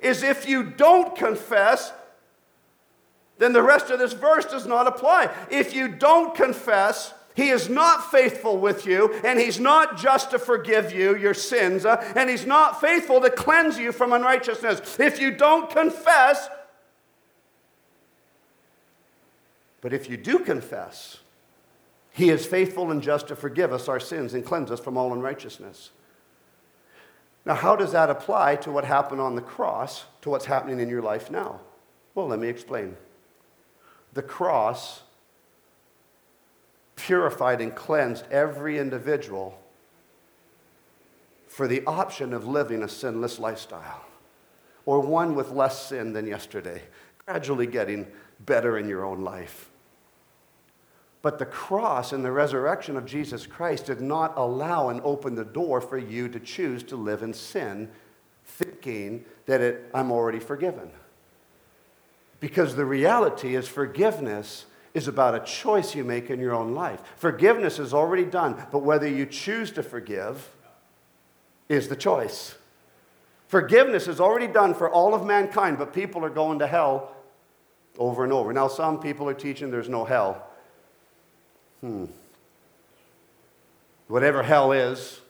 [0.00, 1.92] is if you don't confess,
[3.38, 5.30] then the rest of this verse does not apply.
[5.50, 10.38] If you don't confess, he is not faithful with you, and He's not just to
[10.38, 14.98] forgive you your sins, uh, and He's not faithful to cleanse you from unrighteousness.
[15.00, 16.48] If you don't confess,
[19.80, 21.18] but if you do confess,
[22.14, 25.12] he is faithful and just to forgive us our sins and cleanse us from all
[25.12, 25.90] unrighteousness.
[27.44, 30.88] Now, how does that apply to what happened on the cross, to what's happening in
[30.88, 31.60] your life now?
[32.14, 32.96] Well, let me explain.
[34.12, 35.02] The cross
[36.96, 39.60] purified and cleansed every individual
[41.46, 44.04] for the option of living a sinless lifestyle
[44.86, 46.82] or one with less sin than yesterday,
[47.24, 48.06] gradually getting
[48.40, 49.70] better in your own life.
[51.22, 55.44] But the cross and the resurrection of Jesus Christ did not allow and open the
[55.44, 57.88] door for you to choose to live in sin,
[58.44, 60.90] thinking that it, I'm already forgiven.
[62.40, 67.00] Because the reality is, forgiveness is about a choice you make in your own life.
[67.16, 70.48] Forgiveness is already done, but whether you choose to forgive
[71.68, 72.54] is the choice.
[73.48, 77.12] Forgiveness is already done for all of mankind, but people are going to hell
[77.98, 78.52] over and over.
[78.52, 80.46] Now, some people are teaching there's no hell.
[81.80, 82.06] Hmm.
[84.06, 85.20] Whatever hell is,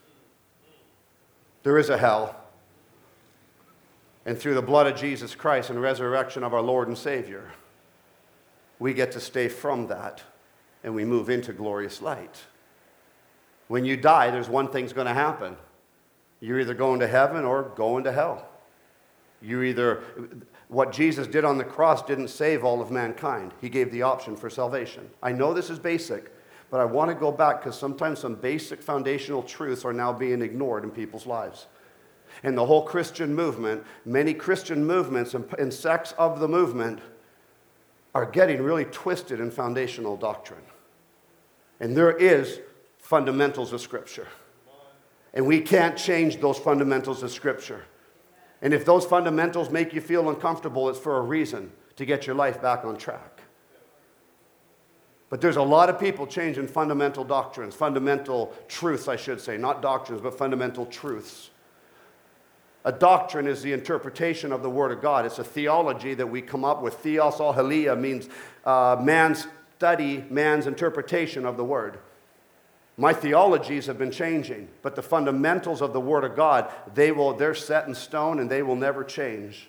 [1.62, 2.36] there is a hell.
[4.26, 7.52] And through the blood of Jesus Christ and resurrection of our Lord and Savior,
[8.78, 10.22] we get to stay from that
[10.82, 12.42] and we move into glorious light.
[13.68, 15.56] When you die, there's one thing's going to happen.
[16.40, 18.46] You're either going to heaven or going to hell.
[19.40, 20.02] You either,
[20.68, 23.52] what Jesus did on the cross didn't save all of mankind.
[23.60, 25.08] He gave the option for salvation.
[25.22, 26.32] I know this is basic,
[26.70, 30.42] but I want to go back because sometimes some basic foundational truths are now being
[30.42, 31.66] ignored in people's lives.
[32.42, 37.00] And the whole Christian movement, many Christian movements and, and sects of the movement
[38.14, 40.62] are getting really twisted in foundational doctrine.
[41.80, 42.60] And there is
[42.98, 44.28] fundamentals of Scripture.
[45.32, 47.84] And we can't change those fundamentals of Scripture.
[48.62, 52.36] And if those fundamentals make you feel uncomfortable, it's for a reason to get your
[52.36, 53.40] life back on track.
[55.28, 59.82] But there's a lot of people changing fundamental doctrines, fundamental truths, I should say, not
[59.82, 61.50] doctrines, but fundamental truths.
[62.84, 65.24] A doctrine is the interpretation of the Word of God.
[65.24, 66.94] It's a theology that we come up with.
[66.94, 68.28] Theos alhelia means
[68.64, 71.98] uh, man's study, man's interpretation of the Word.
[72.96, 77.32] My theologies have been changing, but the fundamentals of the Word of God, they will,
[77.34, 79.68] they're set in stone and they will never change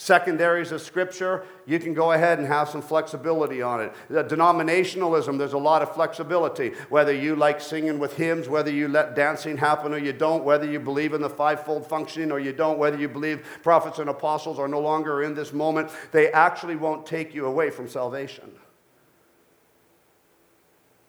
[0.00, 3.92] secondaries of Scripture, you can go ahead and have some flexibility on it.
[4.08, 6.70] The denominationalism, there's a lot of flexibility.
[6.88, 10.64] Whether you like singing with hymns, whether you let dancing happen or you don't, whether
[10.64, 14.58] you believe in the fivefold functioning or you don't, whether you believe prophets and apostles
[14.58, 18.50] are no longer in this moment, they actually won't take you away from salvation.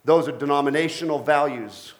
[0.03, 1.93] Those are denominational values.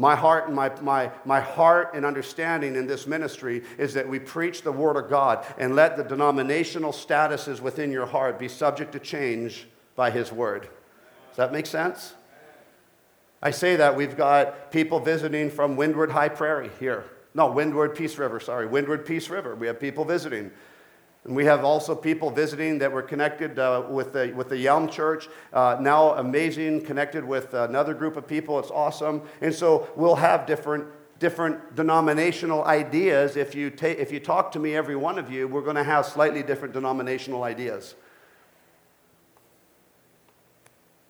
[0.00, 4.20] My heart and my, my, my heart and understanding in this ministry is that we
[4.20, 8.92] preach the Word of God and let the denominational statuses within your heart be subject
[8.92, 10.68] to change by His Word.
[11.30, 12.14] Does that make sense?
[13.42, 17.04] I say that we've got people visiting from Windward High Prairie here.
[17.34, 19.56] No, Windward Peace River, sorry, Windward Peace River.
[19.56, 20.52] We have people visiting.
[21.28, 24.90] And we have also people visiting that were connected uh, with, the, with the Yelm
[24.90, 28.58] Church, uh, now amazing, connected with another group of people.
[28.58, 29.20] It's awesome.
[29.42, 30.86] And so we'll have different,
[31.18, 33.36] different denominational ideas.
[33.36, 35.84] If you, ta- if you talk to me, every one of you, we're going to
[35.84, 37.94] have slightly different denominational ideas.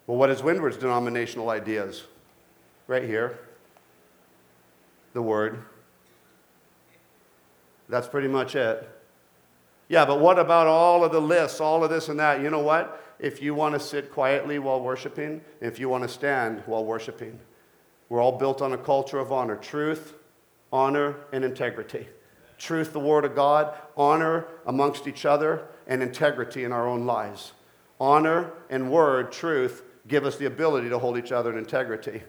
[0.09, 2.03] Well, what is Windward's denominational ideas?
[2.89, 3.39] Right here.
[5.13, 5.63] The Word.
[7.89, 8.97] That's pretty much it.
[9.89, 12.43] Yeah, but what about all of the lists, all of this and that?
[12.43, 13.03] You know what?
[13.19, 17.39] If you want to sit quietly while worshiping, if you want to stand while worshiping,
[18.09, 20.15] we're all built on a culture of honor truth,
[20.73, 22.07] honor, and integrity.
[22.59, 27.53] Truth, the Word of God, honor amongst each other, and integrity in our own lives.
[27.99, 32.23] Honor and word, truth, give us the ability to hold each other in integrity.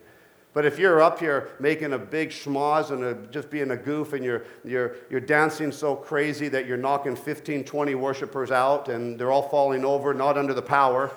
[0.54, 4.14] But if you're up here making a big schmoz and a, just being a goof
[4.14, 9.20] and you're, you're, you're dancing so crazy that you're knocking 15, 20 worshipers out and
[9.20, 11.12] they're all falling over, not under the power,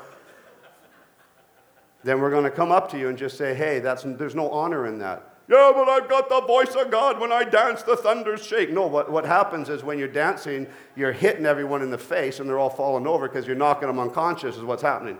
[2.05, 4.51] then we're going to come up to you and just say, hey, that's, there's no
[4.51, 5.29] honor in that.
[5.49, 7.19] Yeah, but I've got the voice of God.
[7.19, 8.71] When I dance, the thunders shake.
[8.71, 12.49] No, what, what happens is when you're dancing, you're hitting everyone in the face and
[12.49, 15.19] they're all falling over because you're knocking them unconscious, is what's happening.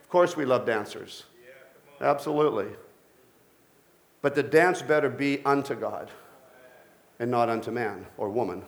[0.00, 1.24] Of course, we love dancers.
[2.00, 2.68] Yeah, Absolutely.
[4.20, 6.10] But the dance better be unto God
[7.18, 8.62] and not unto man or woman.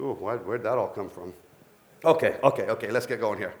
[0.00, 1.32] Ooh, where'd that all come from?
[2.04, 3.54] Okay, okay, okay, let's get going here.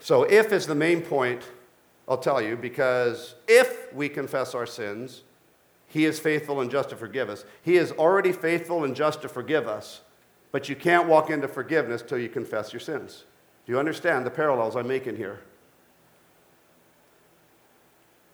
[0.00, 1.42] So, if is the main point,
[2.08, 5.22] I'll tell you, because if we confess our sins,
[5.86, 7.44] He is faithful and just to forgive us.
[7.62, 10.00] He is already faithful and just to forgive us,
[10.50, 13.24] but you can't walk into forgiveness till you confess your sins.
[13.66, 15.40] Do you understand the parallels I'm making here?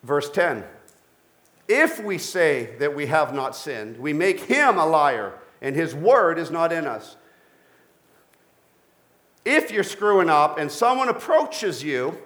[0.04, 0.62] Verse 10
[1.66, 5.94] If we say that we have not sinned, we make him a liar, and his
[5.94, 7.16] word is not in us.
[9.44, 12.18] If you're screwing up and someone approaches you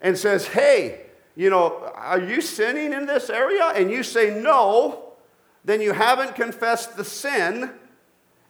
[0.00, 3.64] and says, Hey, you know, are you sinning in this area?
[3.74, 5.12] And you say no,
[5.64, 7.70] then you haven't confessed the sin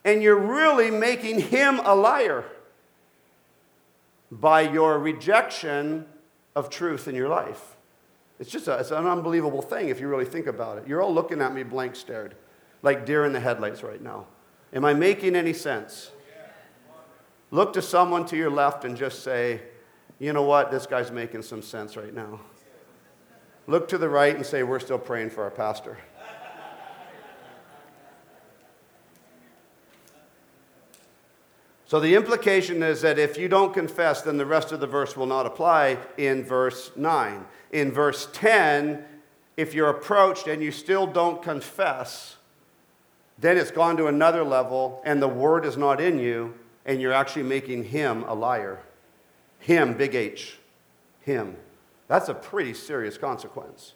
[0.05, 2.45] and you're really making him a liar
[4.31, 6.05] by your rejection
[6.55, 7.76] of truth in your life.
[8.39, 10.87] It's just a, it's an unbelievable thing if you really think about it.
[10.87, 12.35] You're all looking at me blank stared,
[12.83, 14.27] like deer in the headlights right now.
[14.73, 16.11] Am I making any sense?
[17.49, 19.61] Look to someone to your left and just say,
[20.19, 22.41] you know what, this guy's making some sense right now.
[23.67, 25.97] Look to the right and say, we're still praying for our pastor.
[31.87, 35.15] So the implication is that if you don't confess, then the rest of the verse
[35.15, 37.45] will not apply in verse 9.
[37.71, 39.05] In verse 10,
[39.55, 42.35] if you're approached and you still don't confess,
[43.39, 46.53] then it's gone to another level and the word is not in you,
[46.85, 48.79] and you're actually making him a liar.
[49.59, 50.57] Him, big H.
[51.21, 51.55] Him.
[52.09, 53.93] That's a pretty serious consequence.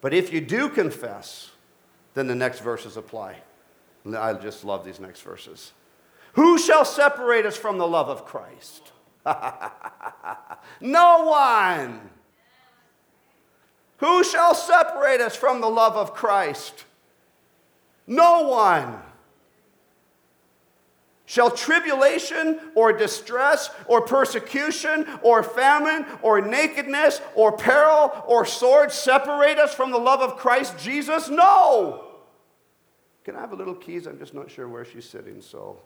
[0.00, 1.50] But if you do confess,
[2.18, 3.36] then the next verses apply.
[4.16, 5.72] I just love these next verses.
[6.32, 8.92] Who shall separate us from the love of Christ?
[10.80, 12.00] no one.
[13.98, 16.84] Who shall separate us from the love of Christ?
[18.06, 19.00] No one.
[21.26, 29.58] Shall tribulation or distress or persecution or famine or nakedness or peril or sword separate
[29.58, 31.28] us from the love of Christ Jesus?
[31.28, 32.07] No.
[33.28, 34.06] Can I have a little keys?
[34.06, 35.78] I'm just not sure where she's sitting, so.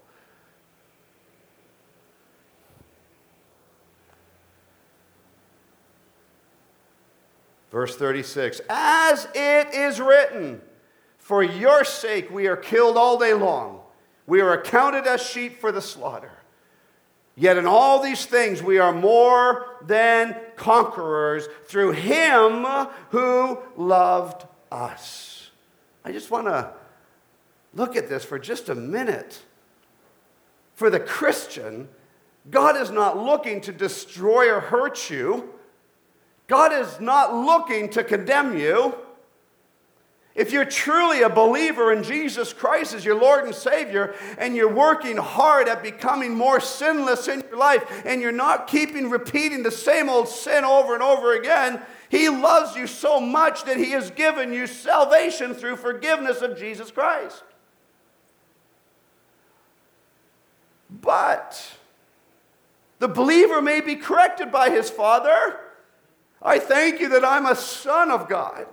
[7.73, 10.61] Verse 36 As it is written,
[11.19, 13.81] for your sake we are killed all day long.
[14.29, 16.31] We are accounted as sheep for the slaughter.
[17.35, 22.65] Yet in all these things we are more than conquerors through him
[23.11, 25.51] who loved us.
[26.05, 26.75] I just want to
[27.75, 29.43] look at this for just a minute.
[30.75, 31.89] For the Christian,
[32.51, 35.53] God is not looking to destroy or hurt you.
[36.49, 38.97] God is not looking to condemn you.
[40.35, 44.73] If you're truly a believer in Jesus Christ as your Lord and Savior, and you're
[44.73, 49.71] working hard at becoming more sinless in your life, and you're not keeping repeating the
[49.71, 54.11] same old sin over and over again, He loves you so much that He has
[54.11, 57.43] given you salvation through forgiveness of Jesus Christ.
[61.03, 61.61] But
[63.01, 65.59] the believer may be corrected by his Father.
[66.41, 68.67] I thank you that I'm a son of God.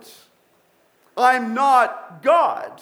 [1.16, 2.80] I'm not God.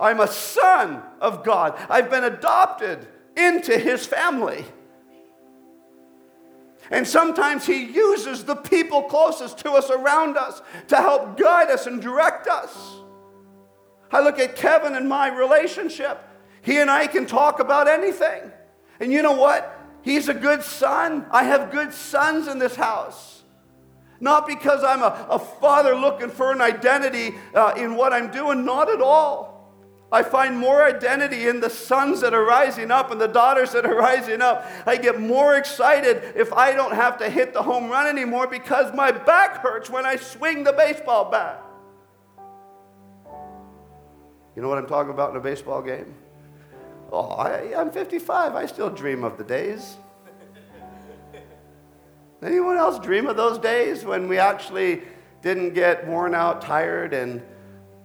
[0.00, 1.78] I'm a son of God.
[1.88, 3.06] I've been adopted
[3.36, 4.64] into his family.
[6.90, 11.86] And sometimes he uses the people closest to us around us to help guide us
[11.86, 12.74] and direct us.
[14.10, 16.18] I look at Kevin and my relationship.
[16.62, 18.50] He and I can talk about anything.
[19.00, 19.74] And you know what?
[20.02, 21.26] He's a good son.
[21.30, 23.42] I have good sons in this house.
[24.20, 28.64] Not because I'm a, a father looking for an identity uh, in what I'm doing,
[28.64, 29.58] not at all.
[30.10, 33.84] I find more identity in the sons that are rising up and the daughters that
[33.84, 34.66] are rising up.
[34.86, 38.92] I get more excited if I don't have to hit the home run anymore because
[38.94, 41.62] my back hurts when I swing the baseball bat.
[44.56, 46.14] You know what I'm talking about in a baseball game?
[47.10, 48.54] Oh, I, I'm 55.
[48.54, 49.96] I still dream of the days.
[52.42, 55.02] Anyone else dream of those days when we actually
[55.42, 57.42] didn't get worn out, tired, and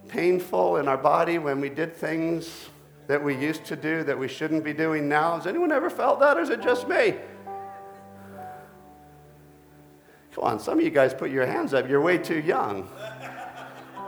[0.08, 2.70] painful in our body when we did things
[3.08, 5.36] that we used to do that we shouldn't be doing now?
[5.36, 7.16] Has anyone ever felt that, or is it just me?
[10.34, 11.90] Come on, some of you guys put your hands up.
[11.90, 12.90] You're way too young.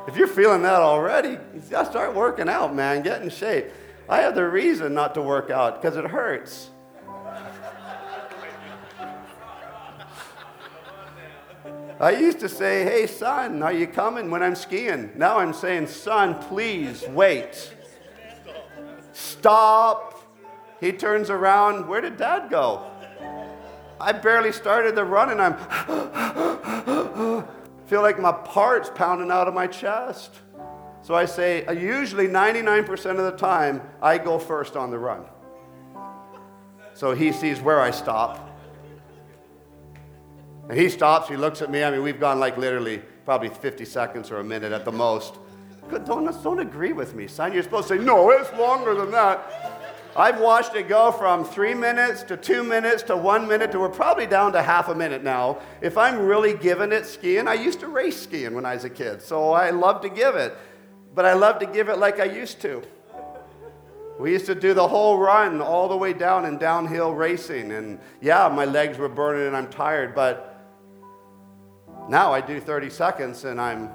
[0.08, 3.02] If you're feeling that already, start working out, man.
[3.02, 3.66] Get in shape.
[4.08, 6.70] I have the reason not to work out because it hurts.
[12.00, 15.12] I used to say, Hey, son, are you coming when I'm skiing?
[15.16, 17.74] Now I'm saying, Son, please wait.
[19.14, 20.22] Stop.
[20.82, 21.88] He turns around.
[21.88, 22.92] Where did dad go?
[24.00, 25.56] I barely started the run and I'm
[27.88, 30.42] feel like my parts pounding out of my chest.
[31.06, 35.24] So I say, uh, usually 99% of the time, I go first on the run.
[36.96, 38.50] So he sees where I stop.
[40.68, 41.84] And he stops, he looks at me.
[41.84, 45.36] I mean, we've gone like literally probably 50 seconds or a minute at the most.
[45.92, 47.54] Don't, don't agree with me, son.
[47.54, 49.86] You're supposed to say, no, it's longer than that.
[50.16, 53.90] I've watched it go from three minutes to two minutes to one minute to we're
[53.90, 55.60] probably down to half a minute now.
[55.82, 58.90] If I'm really giving it skiing, I used to race skiing when I was a
[58.90, 60.58] kid, so I love to give it.
[61.16, 62.84] But I love to give it like I used to.
[64.20, 67.72] We used to do the whole run all the way down and downhill racing.
[67.72, 70.52] And yeah, my legs were burning and I'm tired, but
[72.10, 73.90] now I do 30 seconds and I'm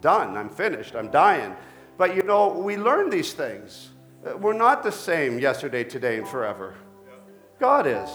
[0.00, 0.36] done.
[0.36, 0.94] I'm finished.
[0.94, 1.54] I'm dying.
[1.98, 3.90] But you know, we learn these things.
[4.38, 6.74] We're not the same yesterday, today, and forever.
[7.58, 8.08] God is.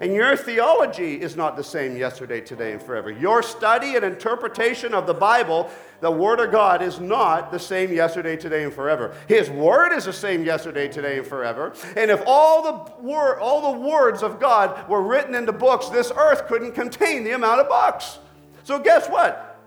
[0.00, 3.10] And your theology is not the same yesterday, today, and forever.
[3.10, 5.70] Your study and interpretation of the Bible,
[6.00, 9.14] the Word of God, is not the same yesterday, today, and forever.
[9.26, 11.72] His Word is the same yesterday, today, and forever.
[11.96, 16.12] And if all the, wor- all the words of God were written into books, this
[16.14, 18.18] earth couldn't contain the amount of books.
[18.64, 19.58] So guess what?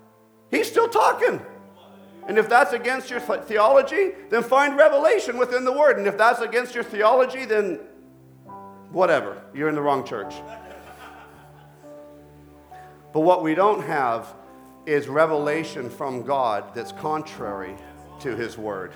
[0.51, 1.41] He's still talking.
[2.27, 5.97] And if that's against your theology, then find revelation within the Word.
[5.97, 7.79] And if that's against your theology, then
[8.91, 9.41] whatever.
[9.53, 10.33] You're in the wrong church.
[13.13, 14.35] But what we don't have
[14.85, 17.77] is revelation from God that's contrary
[18.19, 18.91] to His Word.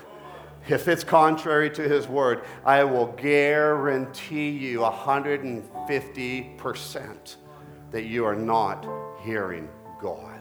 [0.68, 7.36] If it's contrary to His Word, I will guarantee you 150%
[7.90, 8.86] that you are not
[9.22, 9.68] hearing
[10.00, 10.40] God.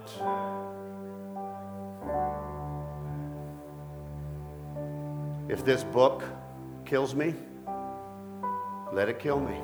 [5.50, 6.24] If this book
[6.86, 7.34] kills me,
[8.94, 9.58] let it kill me.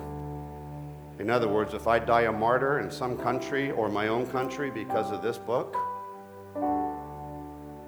[1.19, 4.71] In other words, if I die a martyr in some country or my own country
[4.71, 5.75] because of this book,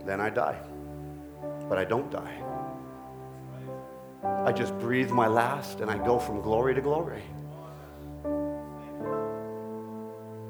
[0.06, 0.60] then I die.
[1.68, 2.38] But I don't die.
[4.46, 7.24] I just breathe my last and I go from glory to glory.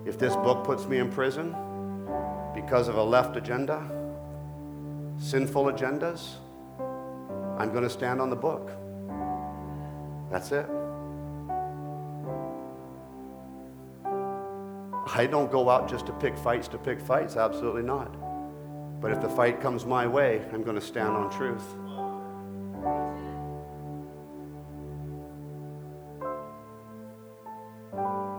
[0.05, 1.55] If this book puts me in prison
[2.55, 3.79] because of a left agenda,
[5.19, 6.37] sinful agendas,
[7.59, 8.71] I'm going to stand on the book.
[10.31, 10.65] That's it.
[15.13, 18.15] I don't go out just to pick fights to pick fights, absolutely not.
[19.01, 21.63] But if the fight comes my way, I'm going to stand on truth.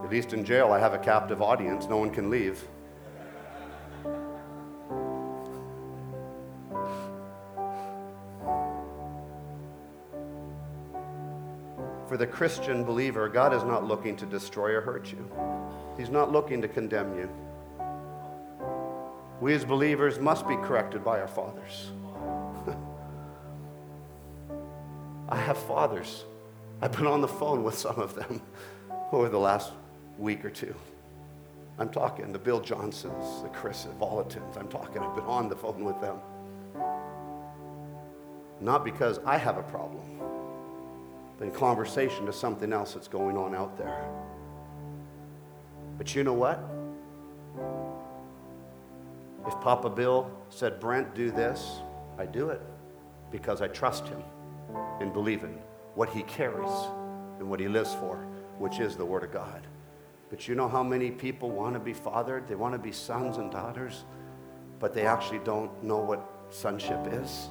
[0.05, 1.87] At least in jail, I have a captive audience.
[1.89, 2.63] No one can leave.
[12.13, 15.31] for the Christian believer, God is not looking to destroy or hurt you.
[15.97, 17.29] He's not looking to condemn you.
[19.41, 21.91] We as believers must be corrected by our fathers.
[25.29, 26.25] I have fathers.
[26.81, 28.41] I've been on the phone with some of them
[29.13, 29.73] over the last
[30.19, 30.75] week or two.
[31.79, 34.57] I'm talking the Bill Johnsons, the Chris Vallottons.
[34.57, 36.19] I'm talking, I've been on the phone with them.
[38.61, 40.23] Not because I have a problem
[41.43, 44.09] but in conversation to something else that's going on out there.
[46.03, 46.59] But you know what?
[49.47, 51.79] If Papa Bill said, Brent, do this,
[52.19, 52.61] I do it
[53.31, 54.21] because I trust him
[54.99, 55.57] and believe in
[55.95, 56.73] what he carries
[57.39, 58.17] and what he lives for,
[58.59, 59.65] which is the Word of God.
[60.29, 62.49] But you know how many people want to be fathered?
[62.49, 64.05] They want to be sons and daughters,
[64.81, 67.49] but they actually don't know what sonship is.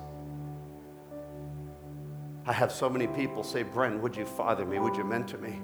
[2.45, 4.77] I have so many people say, Brent, would you father me?
[4.77, 5.61] Would you mentor me?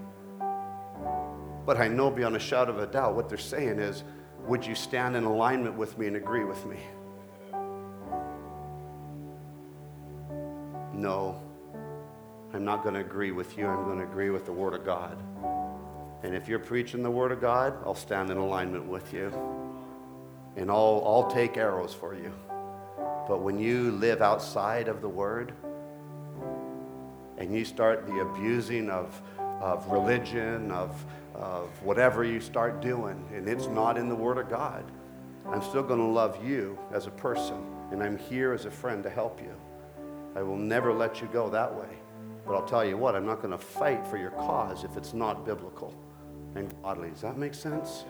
[1.68, 4.06] But I know beyond a shadow of a doubt what they're saying is,
[4.48, 6.78] would you stand in alignment with me and agree with me?
[10.94, 11.42] No.
[12.54, 13.68] I'm not going to agree with you.
[13.68, 15.18] I'm going to agree with the Word of God.
[16.24, 19.28] And if you're preaching the Word of God, I'll stand in alignment with you.
[20.56, 22.32] And I'll, I'll take arrows for you.
[23.28, 25.52] But when you live outside of the Word
[27.38, 30.96] and you start the abusing of, of religion, of,
[31.38, 34.84] of whatever you start doing, and it's not in the Word of God,
[35.50, 37.64] I'm still going to love you as a person.
[37.92, 39.54] And I'm here as a friend to help you.
[40.36, 41.88] I will never let you go that way.
[42.46, 45.14] But I'll tell you what, I'm not going to fight for your cause if it's
[45.14, 45.96] not biblical
[46.56, 47.12] and godly.
[47.12, 48.04] Does that make sense?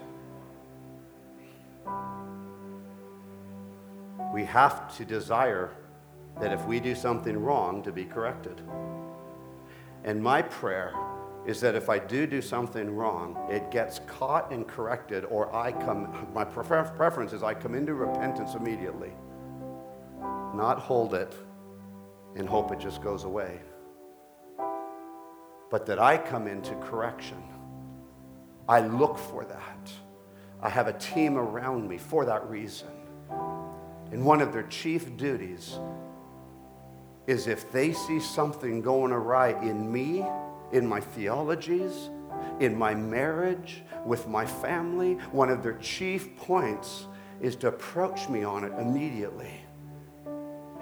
[4.34, 5.72] We have to desire
[6.40, 8.62] that if we do something wrong, to be corrected.
[10.04, 10.94] And my prayer
[11.48, 15.72] is that if I do do something wrong, it gets caught and corrected, or I
[15.72, 19.14] come, my prefer- preference is I come into repentance immediately,
[20.54, 21.34] not hold it
[22.36, 23.62] and hope it just goes away,
[25.72, 27.42] but that I come into correction.
[28.68, 29.92] I look for that.
[30.62, 32.90] I have a team around me for that reason.
[34.12, 35.80] And one of their chief duties
[37.26, 40.26] is if they see something going awry in me,
[40.72, 42.10] in my theologies,
[42.60, 47.06] in my marriage, with my family, one of their chief points
[47.42, 49.52] is to approach me on it immediately.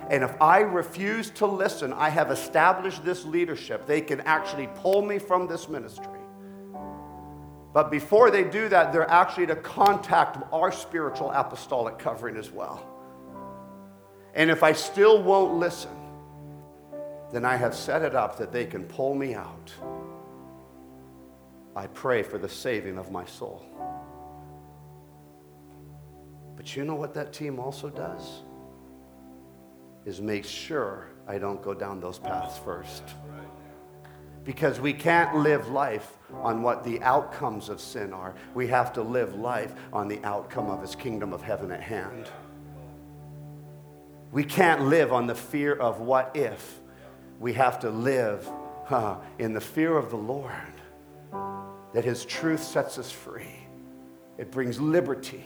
[0.10, 3.88] And if I refuse to listen, I have established this leadership.
[3.88, 6.20] They can actually pull me from this ministry.
[7.74, 12.88] But before they do that, they're actually to contact our spiritual apostolic covering as well.
[14.34, 15.92] And if I still won't listen,
[17.36, 19.74] then I have set it up that they can pull me out.
[21.76, 23.62] I pray for the saving of my soul.
[26.56, 28.44] But you know what that team also does?
[30.06, 33.04] Is make sure I don't go down those paths first.
[34.46, 38.34] Because we can't live life on what the outcomes of sin are.
[38.54, 42.30] We have to live life on the outcome of his kingdom of heaven at hand.
[44.32, 46.80] We can't live on the fear of what if.
[47.40, 48.50] We have to live
[48.86, 50.52] huh, in the fear of the Lord,
[51.94, 53.68] that His truth sets us free.
[54.38, 55.44] It brings liberty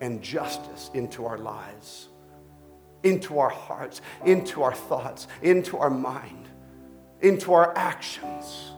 [0.00, 2.08] and justice into our lives,
[3.02, 6.48] into our hearts, into our thoughts, into our mind,
[7.20, 8.72] into our actions.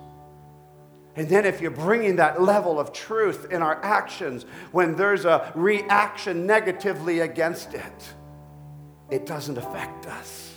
[1.17, 5.53] And then, if you're bringing that level of truth in our actions when there's a
[5.55, 8.15] reaction negatively against it,
[9.11, 10.49] it doesn't affect us.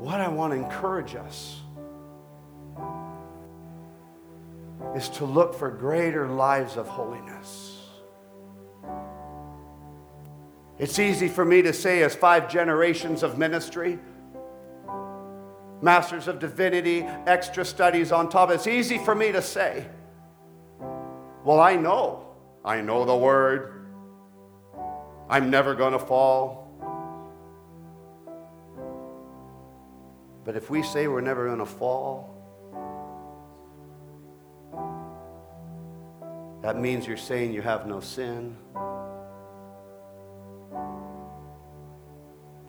[0.00, 1.60] What I want to encourage us
[4.96, 7.76] is to look for greater lives of holiness.
[10.78, 13.98] It's easy for me to say, as five generations of ministry,
[15.82, 19.86] masters of divinity, extra studies on top, it's easy for me to say,
[21.44, 22.24] well, I know.
[22.64, 23.84] I know the word.
[25.28, 26.59] I'm never going to fall.
[30.44, 32.36] But if we say we're never going to fall,
[36.62, 38.56] that means you're saying you have no sin.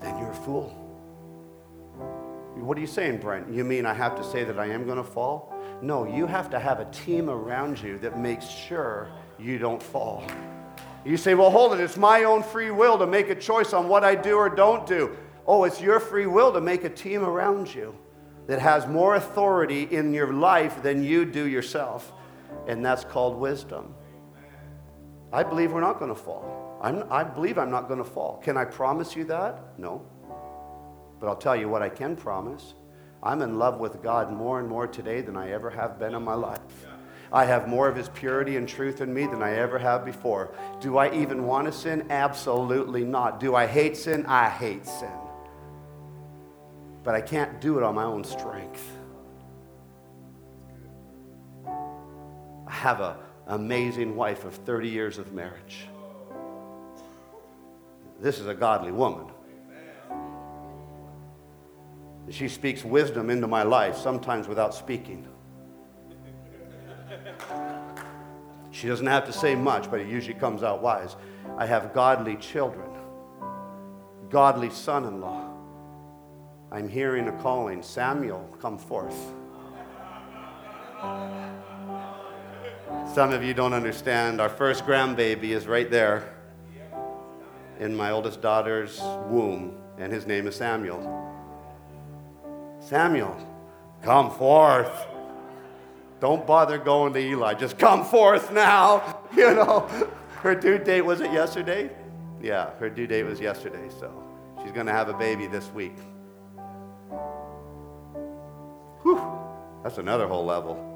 [0.02, 0.78] Then you're a fool.
[2.56, 3.52] What are you saying, Brent?
[3.52, 5.54] You mean I have to say that I am going to fall?
[5.82, 9.10] No, you have to have a team around you that makes sure
[9.40, 10.24] you don't fall.
[11.04, 13.88] You say, well, hold it, it's my own free will to make a choice on
[13.88, 15.18] what I do or don't do.
[15.52, 17.94] Oh, it's your free will to make a team around you
[18.48, 22.14] that has more authority in your life than you do yourself.
[22.70, 23.94] And that's called wisdom.
[25.34, 26.80] I believe we're not going to fall.
[26.82, 28.38] I'm, I believe I'm not going to fall.
[28.42, 29.78] Can I promise you that?
[29.78, 30.06] No.
[31.20, 32.74] But I'll tell you what I can promise.
[33.22, 36.24] I'm in love with God more and more today than I ever have been in
[36.24, 36.62] my life.
[37.34, 40.56] I have more of His purity and truth in me than I ever have before.
[40.80, 42.08] Do I even want to sin?
[42.10, 43.42] Absolutely not.
[43.42, 44.26] Do I hate sin?
[44.28, 45.12] I hate sin.
[47.04, 48.98] But I can't do it on my own strength.
[51.66, 53.16] I have an
[53.48, 55.88] amazing wife of 30 years of marriage.
[58.20, 59.26] This is a godly woman.
[62.30, 65.28] She speaks wisdom into my life, sometimes without speaking.
[68.70, 71.16] She doesn't have to say much, but it usually comes out wise.
[71.58, 72.90] I have godly children,
[74.30, 75.51] godly son in law.
[76.74, 79.18] I'm hearing a calling Samuel, come forth.
[83.14, 84.40] Some of you don't understand.
[84.40, 86.34] Our first grandbaby is right there
[87.80, 91.02] in my oldest daughter's womb, and his name is Samuel.
[92.80, 93.36] Samuel,
[94.02, 95.08] come forth.
[96.22, 97.54] Don't bother going to Eli.
[97.56, 99.18] Just come forth now.
[99.32, 99.88] You know,
[100.42, 101.90] her due date was it yesterday?
[102.42, 104.12] Yeah, her due date was yesterday, so
[104.62, 105.96] she's going to have a baby this week.
[109.84, 110.88] That's another whole level.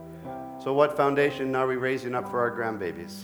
[0.63, 3.23] So, what foundation are we raising up for our grandbabies?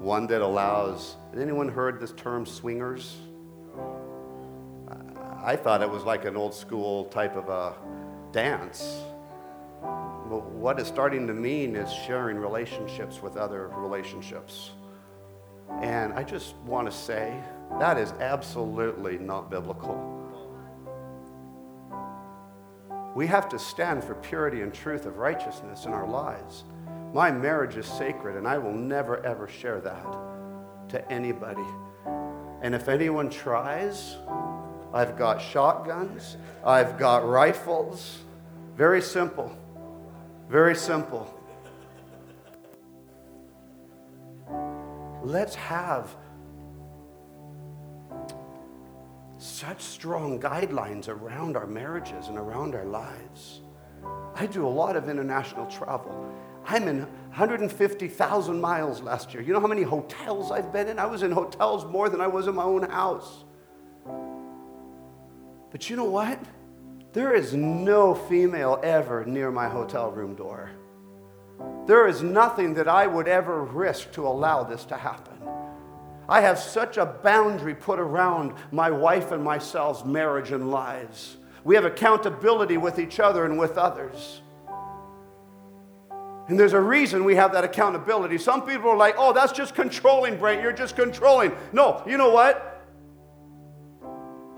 [0.00, 3.16] One that allows, has anyone heard this term swingers?
[5.42, 7.74] I thought it was like an old school type of a
[8.32, 9.00] dance.
[9.80, 14.72] But what it's starting to mean is sharing relationships with other relationships.
[15.80, 17.34] And I just want to say
[17.78, 20.17] that is absolutely not biblical.
[23.18, 26.62] We have to stand for purity and truth of righteousness in our lives.
[27.12, 31.66] My marriage is sacred, and I will never, ever share that to anybody.
[32.62, 34.16] And if anyone tries,
[34.94, 38.20] I've got shotguns, I've got rifles.
[38.76, 39.50] Very simple.
[40.48, 41.28] Very simple.
[45.24, 46.14] Let's have
[49.38, 53.60] such strong guidelines around our marriages and around our lives.
[54.34, 56.32] I do a lot of international travel.
[56.64, 59.42] I'm in 150,000 miles last year.
[59.42, 60.98] You know how many hotels I've been in?
[60.98, 63.44] I was in hotels more than I was in my own house.
[65.70, 66.38] But you know what?
[67.12, 70.70] There is no female ever near my hotel room door.
[71.86, 75.38] There is nothing that I would ever risk to allow this to happen.
[76.28, 81.38] I have such a boundary put around my wife and myself's marriage and lives.
[81.64, 84.42] We have accountability with each other and with others.
[86.48, 88.38] And there's a reason we have that accountability.
[88.38, 90.62] Some people are like, oh, that's just controlling, Brent.
[90.62, 91.52] You're just controlling.
[91.72, 92.86] No, you know what?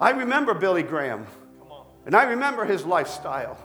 [0.00, 1.26] I remember Billy Graham.
[2.06, 3.58] And I remember his lifestyle.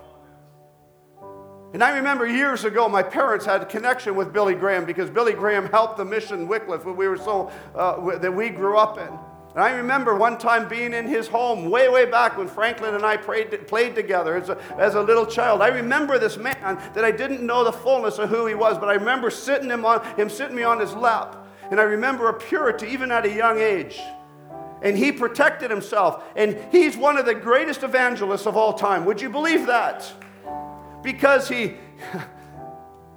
[1.74, 5.34] And I remember years ago, my parents had a connection with Billy Graham because Billy
[5.34, 9.10] Graham helped the mission Wycliffe when we were so uh, that we grew up in.
[9.56, 13.06] And I remember one time being in his home way, way back when Franklin and
[13.06, 15.62] I prayed, played together as a, as a little child.
[15.62, 18.90] I remember this man that I didn't know the fullness of who he was, but
[18.90, 21.48] I remember sitting him, on, him sitting me on his lap.
[21.72, 24.00] And I remember a purity even at a young age
[24.82, 26.24] and he protected himself.
[26.36, 29.04] And he's one of the greatest evangelists of all time.
[29.06, 30.12] Would you believe that?
[31.06, 31.76] Because he,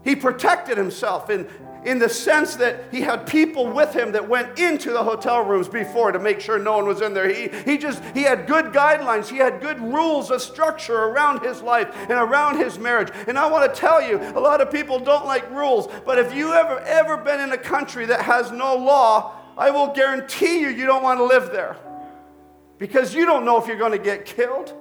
[0.04, 1.48] he protected himself in,
[1.84, 5.68] in the sense that he had people with him that went into the hotel rooms
[5.68, 7.32] before to make sure no one was in there.
[7.32, 9.28] He, he just he had good guidelines.
[9.28, 13.08] He had good rules of structure around his life and around his marriage.
[13.26, 16.34] And I want to tell you, a lot of people don't like rules, but if
[16.34, 20.68] you ever ever been in a country that has no law, I will guarantee you,
[20.68, 21.76] you don't want to live there
[22.78, 24.74] because you don't know if you're going to get killed.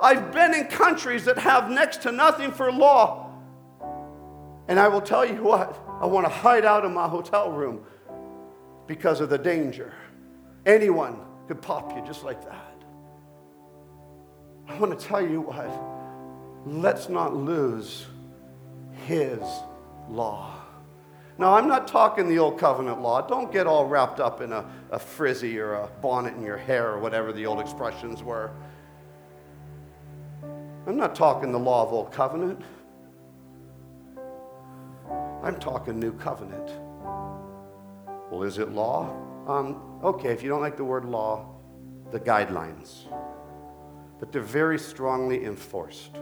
[0.00, 3.30] I've been in countries that have next to nothing for law.
[4.68, 7.84] And I will tell you what, I want to hide out in my hotel room
[8.86, 9.92] because of the danger.
[10.64, 12.84] Anyone could pop you just like that.
[14.68, 15.68] I want to tell you what,
[16.64, 18.06] let's not lose
[19.06, 19.40] His
[20.08, 20.54] law.
[21.38, 23.26] Now, I'm not talking the old covenant law.
[23.26, 26.90] Don't get all wrapped up in a, a frizzy or a bonnet in your hair
[26.90, 28.50] or whatever the old expressions were.
[30.86, 32.62] I'm not talking the law of old covenant.
[35.42, 36.70] I'm talking new covenant.
[38.30, 39.10] Well, is it law?
[39.46, 41.54] Um, okay, if you don't like the word law,
[42.10, 43.04] the guidelines.
[44.18, 46.16] But they're very strongly enforced.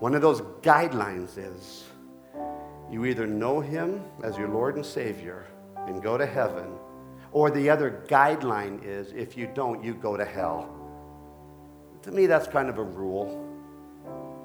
[0.00, 1.84] One of those guidelines is
[2.90, 5.46] you either know Him as your Lord and Savior
[5.86, 6.66] and go to heaven,
[7.32, 10.73] or the other guideline is if you don't, you go to hell.
[12.04, 13.48] To me, that's kind of a rule.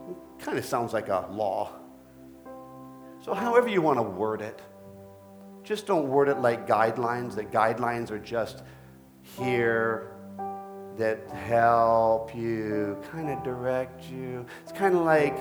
[0.09, 1.73] It kind of sounds like a law.
[3.21, 4.61] So, however you want to word it,
[5.63, 8.63] just don't word it like guidelines, that guidelines are just
[9.37, 10.13] here
[10.97, 14.45] that help you, kind of direct you.
[14.63, 15.37] It's kind of like,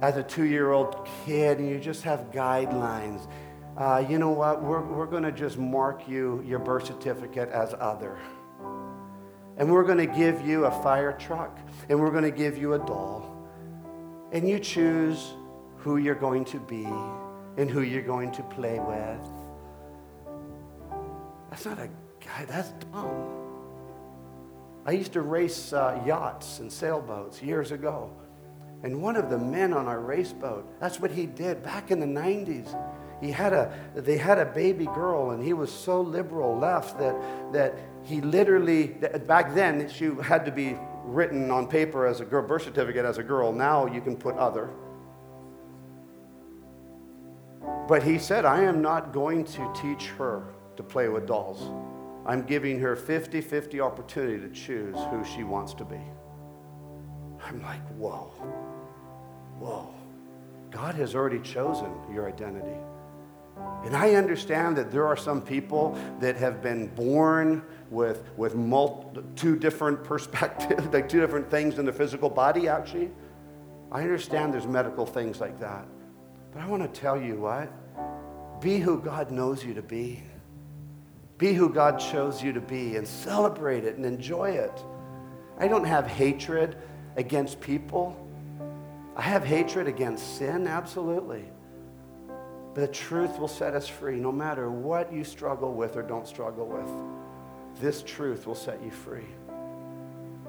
[0.00, 3.28] as a two year old kid and you just have guidelines.
[3.76, 4.62] Uh, you know what?
[4.62, 8.18] We're, we're going to just mark you, your birth certificate, as other.
[9.58, 12.74] And we're going to give you a fire truck and we're going to give you
[12.74, 13.36] a doll.
[14.32, 15.34] And you choose
[15.78, 16.86] who you're going to be
[17.56, 19.20] and who you're going to play with.
[21.50, 21.88] That's not a
[22.24, 23.34] guy, that's dumb.
[24.86, 28.10] I used to race uh, yachts and sailboats years ago.
[28.82, 31.98] And one of the men on our race boat, that's what he did back in
[31.98, 32.72] the 90s.
[33.20, 37.16] He had a, they had a baby girl, and he was so liberal left that,
[37.52, 38.88] that he literally,
[39.26, 43.18] back then, she had to be written on paper as a girl, birth certificate as
[43.18, 43.52] a girl.
[43.52, 44.70] Now you can put other.
[47.88, 50.44] But he said, I am not going to teach her
[50.76, 51.72] to play with dolls.
[52.26, 56.00] I'm giving her 50 50 opportunity to choose who she wants to be.
[57.42, 58.32] I'm like, whoa,
[59.58, 59.94] whoa.
[60.70, 62.76] God has already chosen your identity.
[63.84, 68.54] And I understand that there are some people that have been born with, with
[69.36, 73.10] two different perspectives, like two different things in the physical body, actually.
[73.90, 75.86] I understand there's medical things like that.
[76.52, 77.72] But I want to tell you what
[78.60, 80.22] be who God knows you to be.
[81.38, 84.84] Be who God chose you to be and celebrate it and enjoy it.
[85.58, 86.76] I don't have hatred
[87.16, 88.16] against people.
[89.16, 91.44] I have hatred against sin, absolutely.
[92.78, 96.28] But the truth will set us free no matter what you struggle with or don't
[96.28, 96.88] struggle with.
[97.82, 99.26] This truth will set you free.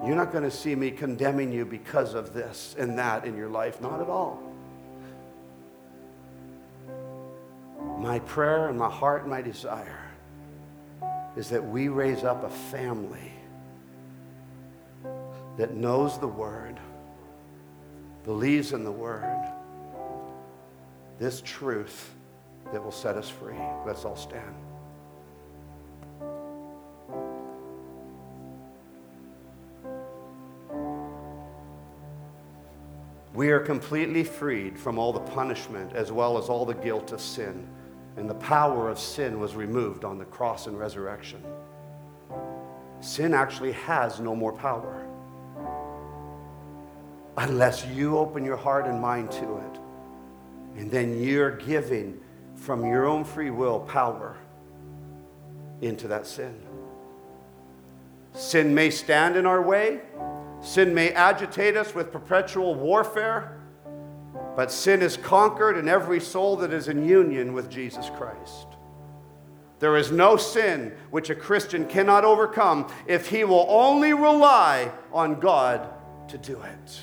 [0.05, 3.49] You're not going to see me condemning you because of this and that in your
[3.49, 4.43] life, not at all.
[7.97, 10.11] My prayer and my heart and my desire
[11.35, 13.33] is that we raise up a family
[15.57, 16.79] that knows the Word,
[18.23, 19.51] believes in the Word,
[21.17, 22.13] this truth
[22.71, 23.57] that will set us free.
[23.85, 24.55] Let's all stand.
[33.33, 37.21] We are completely freed from all the punishment as well as all the guilt of
[37.21, 37.67] sin
[38.17, 41.41] and the power of sin was removed on the cross and resurrection.
[42.99, 45.07] Sin actually has no more power
[47.37, 49.79] unless you open your heart and mind to it.
[50.75, 52.19] And then you're giving
[52.59, 54.37] from your own free will power
[55.81, 56.55] into that sin.
[58.33, 60.01] Sin may stand in our way,
[60.61, 63.55] sin may agitate us with perpetual warfare.
[64.55, 68.67] But sin is conquered in every soul that is in union with Jesus Christ.
[69.79, 75.39] There is no sin which a Christian cannot overcome if he will only rely on
[75.39, 75.89] God
[76.27, 76.99] to do it.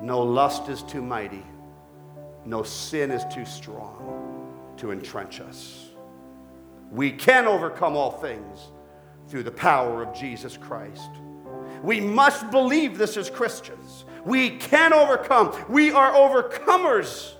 [0.00, 1.44] No lust is too mighty,
[2.44, 5.90] no sin is too strong to entrench us.
[6.90, 8.68] We can overcome all things
[9.28, 11.10] through the power of Jesus Christ
[11.82, 14.04] we must believe this as Christians.
[14.24, 15.54] We can overcome.
[15.68, 17.32] We are overcomers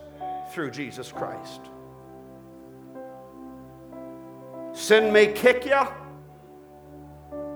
[0.53, 1.61] through Jesus Christ.
[4.73, 5.81] Sin may kick you,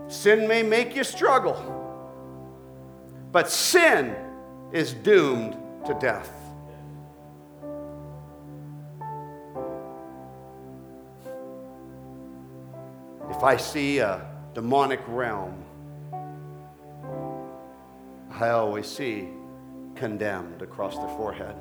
[0.08, 1.76] sin may make you struggle,
[3.30, 4.16] but sin
[4.72, 5.56] is doomed
[5.86, 6.30] to death.
[13.30, 15.64] If I see a demonic realm,
[18.30, 19.28] I always see
[19.94, 21.56] condemned across the forehead.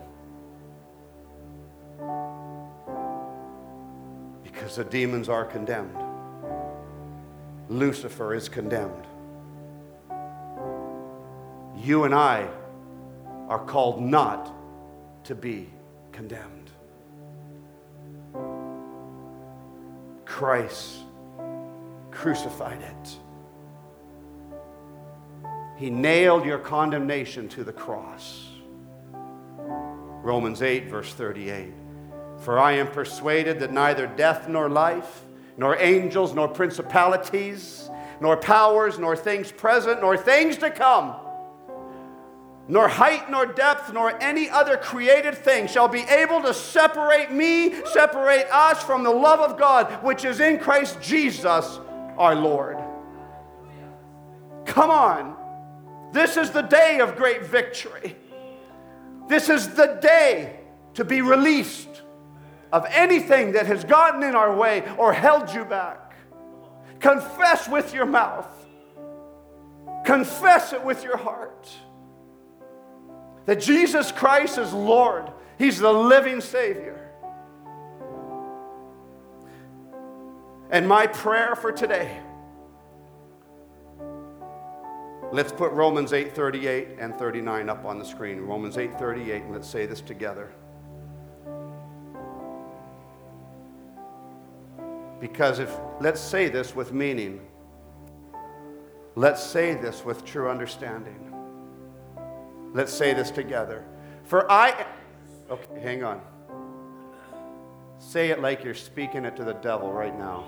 [4.44, 5.98] Because the demons are condemned.
[7.70, 9.06] Lucifer is condemned.
[11.78, 12.50] You and I
[13.50, 14.54] are called not
[15.26, 15.68] to be
[16.12, 16.70] condemned.
[20.24, 21.00] Christ
[22.12, 23.18] crucified it.
[25.78, 28.48] He nailed your condemnation to the cross.
[30.22, 31.74] Romans 8, verse 38.
[32.38, 35.24] For I am persuaded that neither death nor life,
[35.58, 37.90] nor angels, nor principalities,
[38.22, 41.16] nor powers, nor things present, nor things to come,
[42.70, 47.74] nor height, nor depth, nor any other created thing shall be able to separate me,
[47.86, 51.80] separate us from the love of God which is in Christ Jesus
[52.16, 52.78] our Lord.
[54.66, 55.36] Come on.
[56.14, 58.16] This is the day of great victory.
[59.28, 60.60] This is the day
[60.94, 62.04] to be released
[62.72, 66.14] of anything that has gotten in our way or held you back.
[67.00, 68.48] Confess with your mouth,
[70.06, 71.68] confess it with your heart
[73.50, 75.26] that Jesus Christ is Lord,
[75.58, 77.10] He's the living Savior.
[80.70, 82.20] And my prayer for today
[85.32, 88.42] Let's put Romans 8:38 and 39 up on the screen.
[88.42, 90.52] Romans 8:38 and let's say this together.
[95.20, 97.42] Because if let's say this with meaning.
[99.16, 101.29] Let's say this with true understanding.
[102.74, 103.84] Let's say this together.
[104.26, 104.86] For I.
[105.50, 106.22] Okay, hang on.
[107.98, 110.46] Say it like you're speaking it to the devil right now.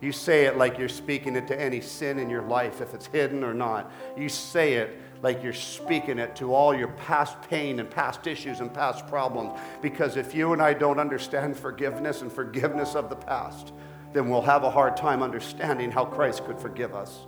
[0.00, 3.06] You say it like you're speaking it to any sin in your life, if it's
[3.06, 3.90] hidden or not.
[4.16, 8.58] You say it like you're speaking it to all your past pain and past issues
[8.58, 9.58] and past problems.
[9.80, 13.72] Because if you and I don't understand forgiveness and forgiveness of the past,
[14.12, 17.20] then we'll have a hard time understanding how Christ could forgive us.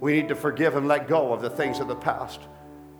[0.00, 2.40] We need to forgive and let go of the things of the past.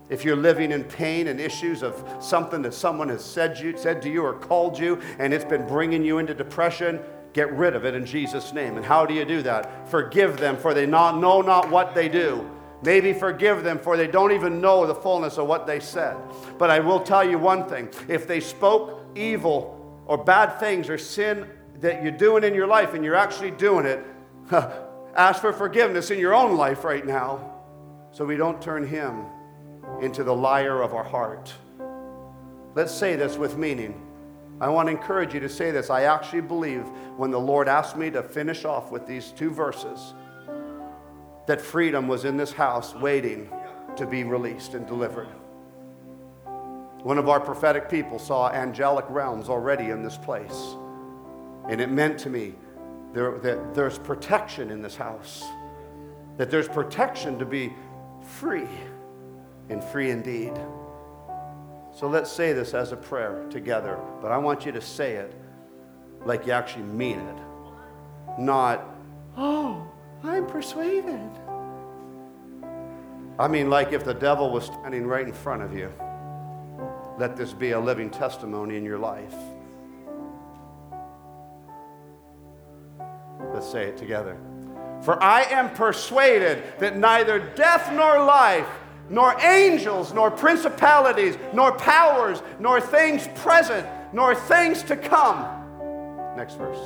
[0.08, 4.00] If you're living in pain and issues of something that someone has said, you, said
[4.02, 7.00] to you or called you and it's been bringing you into depression,
[7.32, 8.76] get rid of it in Jesus' name.
[8.76, 9.90] And how do you do that?
[9.90, 12.48] Forgive them, for they not, know not what they do.
[12.82, 16.16] Maybe forgive them, for they don't even know the fullness of what they said.
[16.56, 20.98] But I will tell you one thing if they spoke evil or bad things or
[20.98, 21.48] sin
[21.80, 24.04] that you're doing in your life and you're actually doing it,
[25.16, 27.54] ask for forgiveness in your own life right now
[28.12, 29.26] so we don't turn him
[30.00, 31.52] into the liar of our heart.
[32.74, 34.02] Let's say this with meaning.
[34.60, 35.90] I want to encourage you to say this.
[35.90, 36.84] I actually believe
[37.16, 40.14] when the Lord asked me to finish off with these two verses
[41.46, 43.48] that freedom was in this house waiting
[43.96, 45.28] to be released and delivered.
[47.02, 50.74] One of our prophetic people saw angelic realms already in this place.
[51.68, 52.54] And it meant to me
[53.12, 55.44] there, that there's protection in this house,
[56.36, 57.72] that there's protection to be
[58.20, 58.68] free
[59.68, 60.52] and free indeed.
[61.92, 65.34] So let's say this as a prayer together, but I want you to say it
[66.24, 67.36] like you actually mean it.
[68.38, 68.84] Not,
[69.36, 69.86] oh,
[70.22, 71.30] I'm persuaded.
[73.38, 75.92] I mean, like if the devil was standing right in front of you,
[77.18, 79.34] let this be a living testimony in your life.
[83.54, 84.36] Let's say it together.
[85.02, 88.68] For I am persuaded that neither death nor life
[89.08, 95.46] nor angels, nor principalities, nor powers, nor things present, nor things to come.
[96.36, 96.78] Next verse.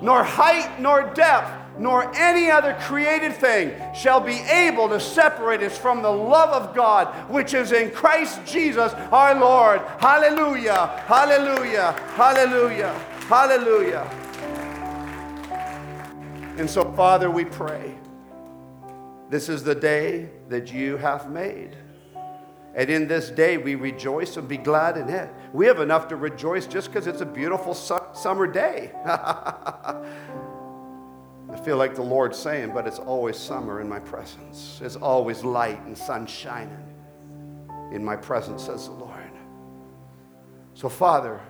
[0.00, 5.78] Nor height, nor depth, nor any other created thing shall be able to separate us
[5.78, 9.80] from the love of God, which is in Christ Jesus our Lord.
[9.98, 12.92] Hallelujah, hallelujah, hallelujah,
[13.28, 14.18] hallelujah.
[16.58, 17.96] And so, Father, we pray
[19.32, 21.74] this is the day that you have made.
[22.74, 25.30] And in this day, we rejoice and be glad in it.
[25.54, 28.92] We have enough to rejoice just because it's a beautiful su- summer day.
[29.06, 30.04] I
[31.64, 34.82] feel like the Lord's saying, but it's always summer in my presence.
[34.84, 36.94] It's always light and sun shining
[37.90, 39.32] in my presence, says the Lord.
[40.74, 41.40] So, Father,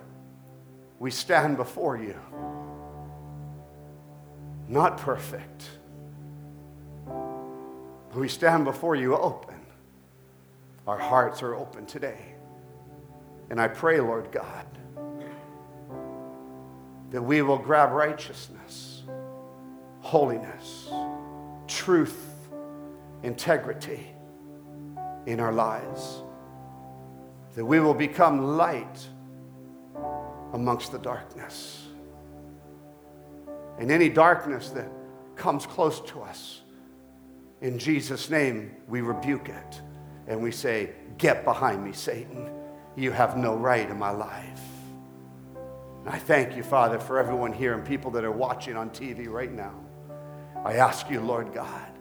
[1.01, 2.17] we stand before you,
[4.69, 5.69] not perfect
[8.15, 9.55] we stand before you open.
[10.87, 12.35] Our hearts are open today.
[13.51, 14.67] And I pray, Lord God,
[17.11, 19.03] that we will grab righteousness,
[20.01, 20.91] holiness,
[21.67, 22.49] truth,
[23.23, 24.07] integrity
[25.27, 26.23] in our lives.
[27.55, 29.07] That we will become light
[30.53, 31.87] amongst the darkness.
[33.79, 34.89] And any darkness that
[35.37, 36.62] comes close to us,
[37.63, 39.81] in Jesus' name, we rebuke it
[40.27, 42.51] and we say, Get behind me, Satan.
[42.97, 44.61] You have no right in my life.
[46.01, 49.29] And I thank you, Father, for everyone here and people that are watching on TV
[49.29, 49.75] right now.
[50.65, 51.93] I ask you, Lord God,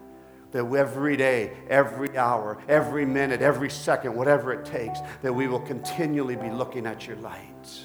[0.50, 5.60] that every day, every hour, every minute, every second, whatever it takes, that we will
[5.60, 7.80] continually be looking at your light,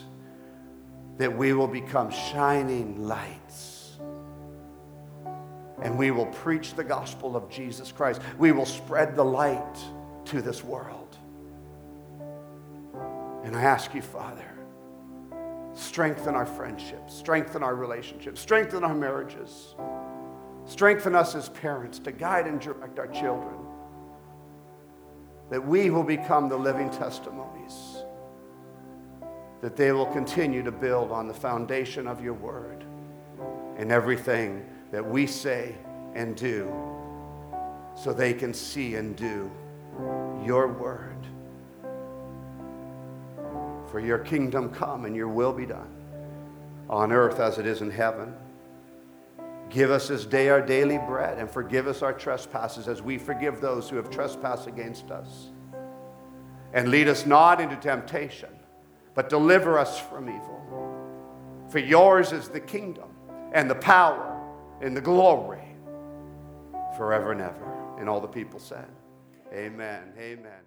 [1.17, 3.66] that we will become shining lights
[5.81, 8.21] and we will preach the gospel of Jesus Christ.
[8.37, 9.77] We will spread the light
[10.25, 11.17] to this world.
[13.43, 14.51] And I ask you, Father,
[15.73, 19.75] strengthen our friendships, strengthen our relationships, strengthen our marriages,
[20.65, 23.55] strengthen us as parents to guide and direct our children,
[25.49, 28.03] that we will become the living testimonies,
[29.61, 32.83] that they will continue to build on the foundation of your word
[33.77, 34.65] and everything
[34.97, 35.75] that we say
[36.15, 36.73] and do
[37.93, 39.51] so they can see and do
[40.43, 41.23] your word.
[43.91, 45.95] For your kingdom come and your will be done
[46.89, 48.33] on earth as it is in heaven.
[49.69, 53.61] Give us this day our daily bread and forgive us our trespasses as we forgive
[53.61, 55.49] those who have trespassed against us.
[56.73, 58.49] And lead us not into temptation,
[59.13, 61.67] but deliver us from evil.
[61.69, 63.09] For yours is the kingdom
[63.53, 64.33] and the power
[64.81, 65.75] in the glory
[66.95, 67.95] forever and ever.
[67.99, 68.87] And all the people said,
[69.53, 70.13] Amen.
[70.17, 70.61] Amen.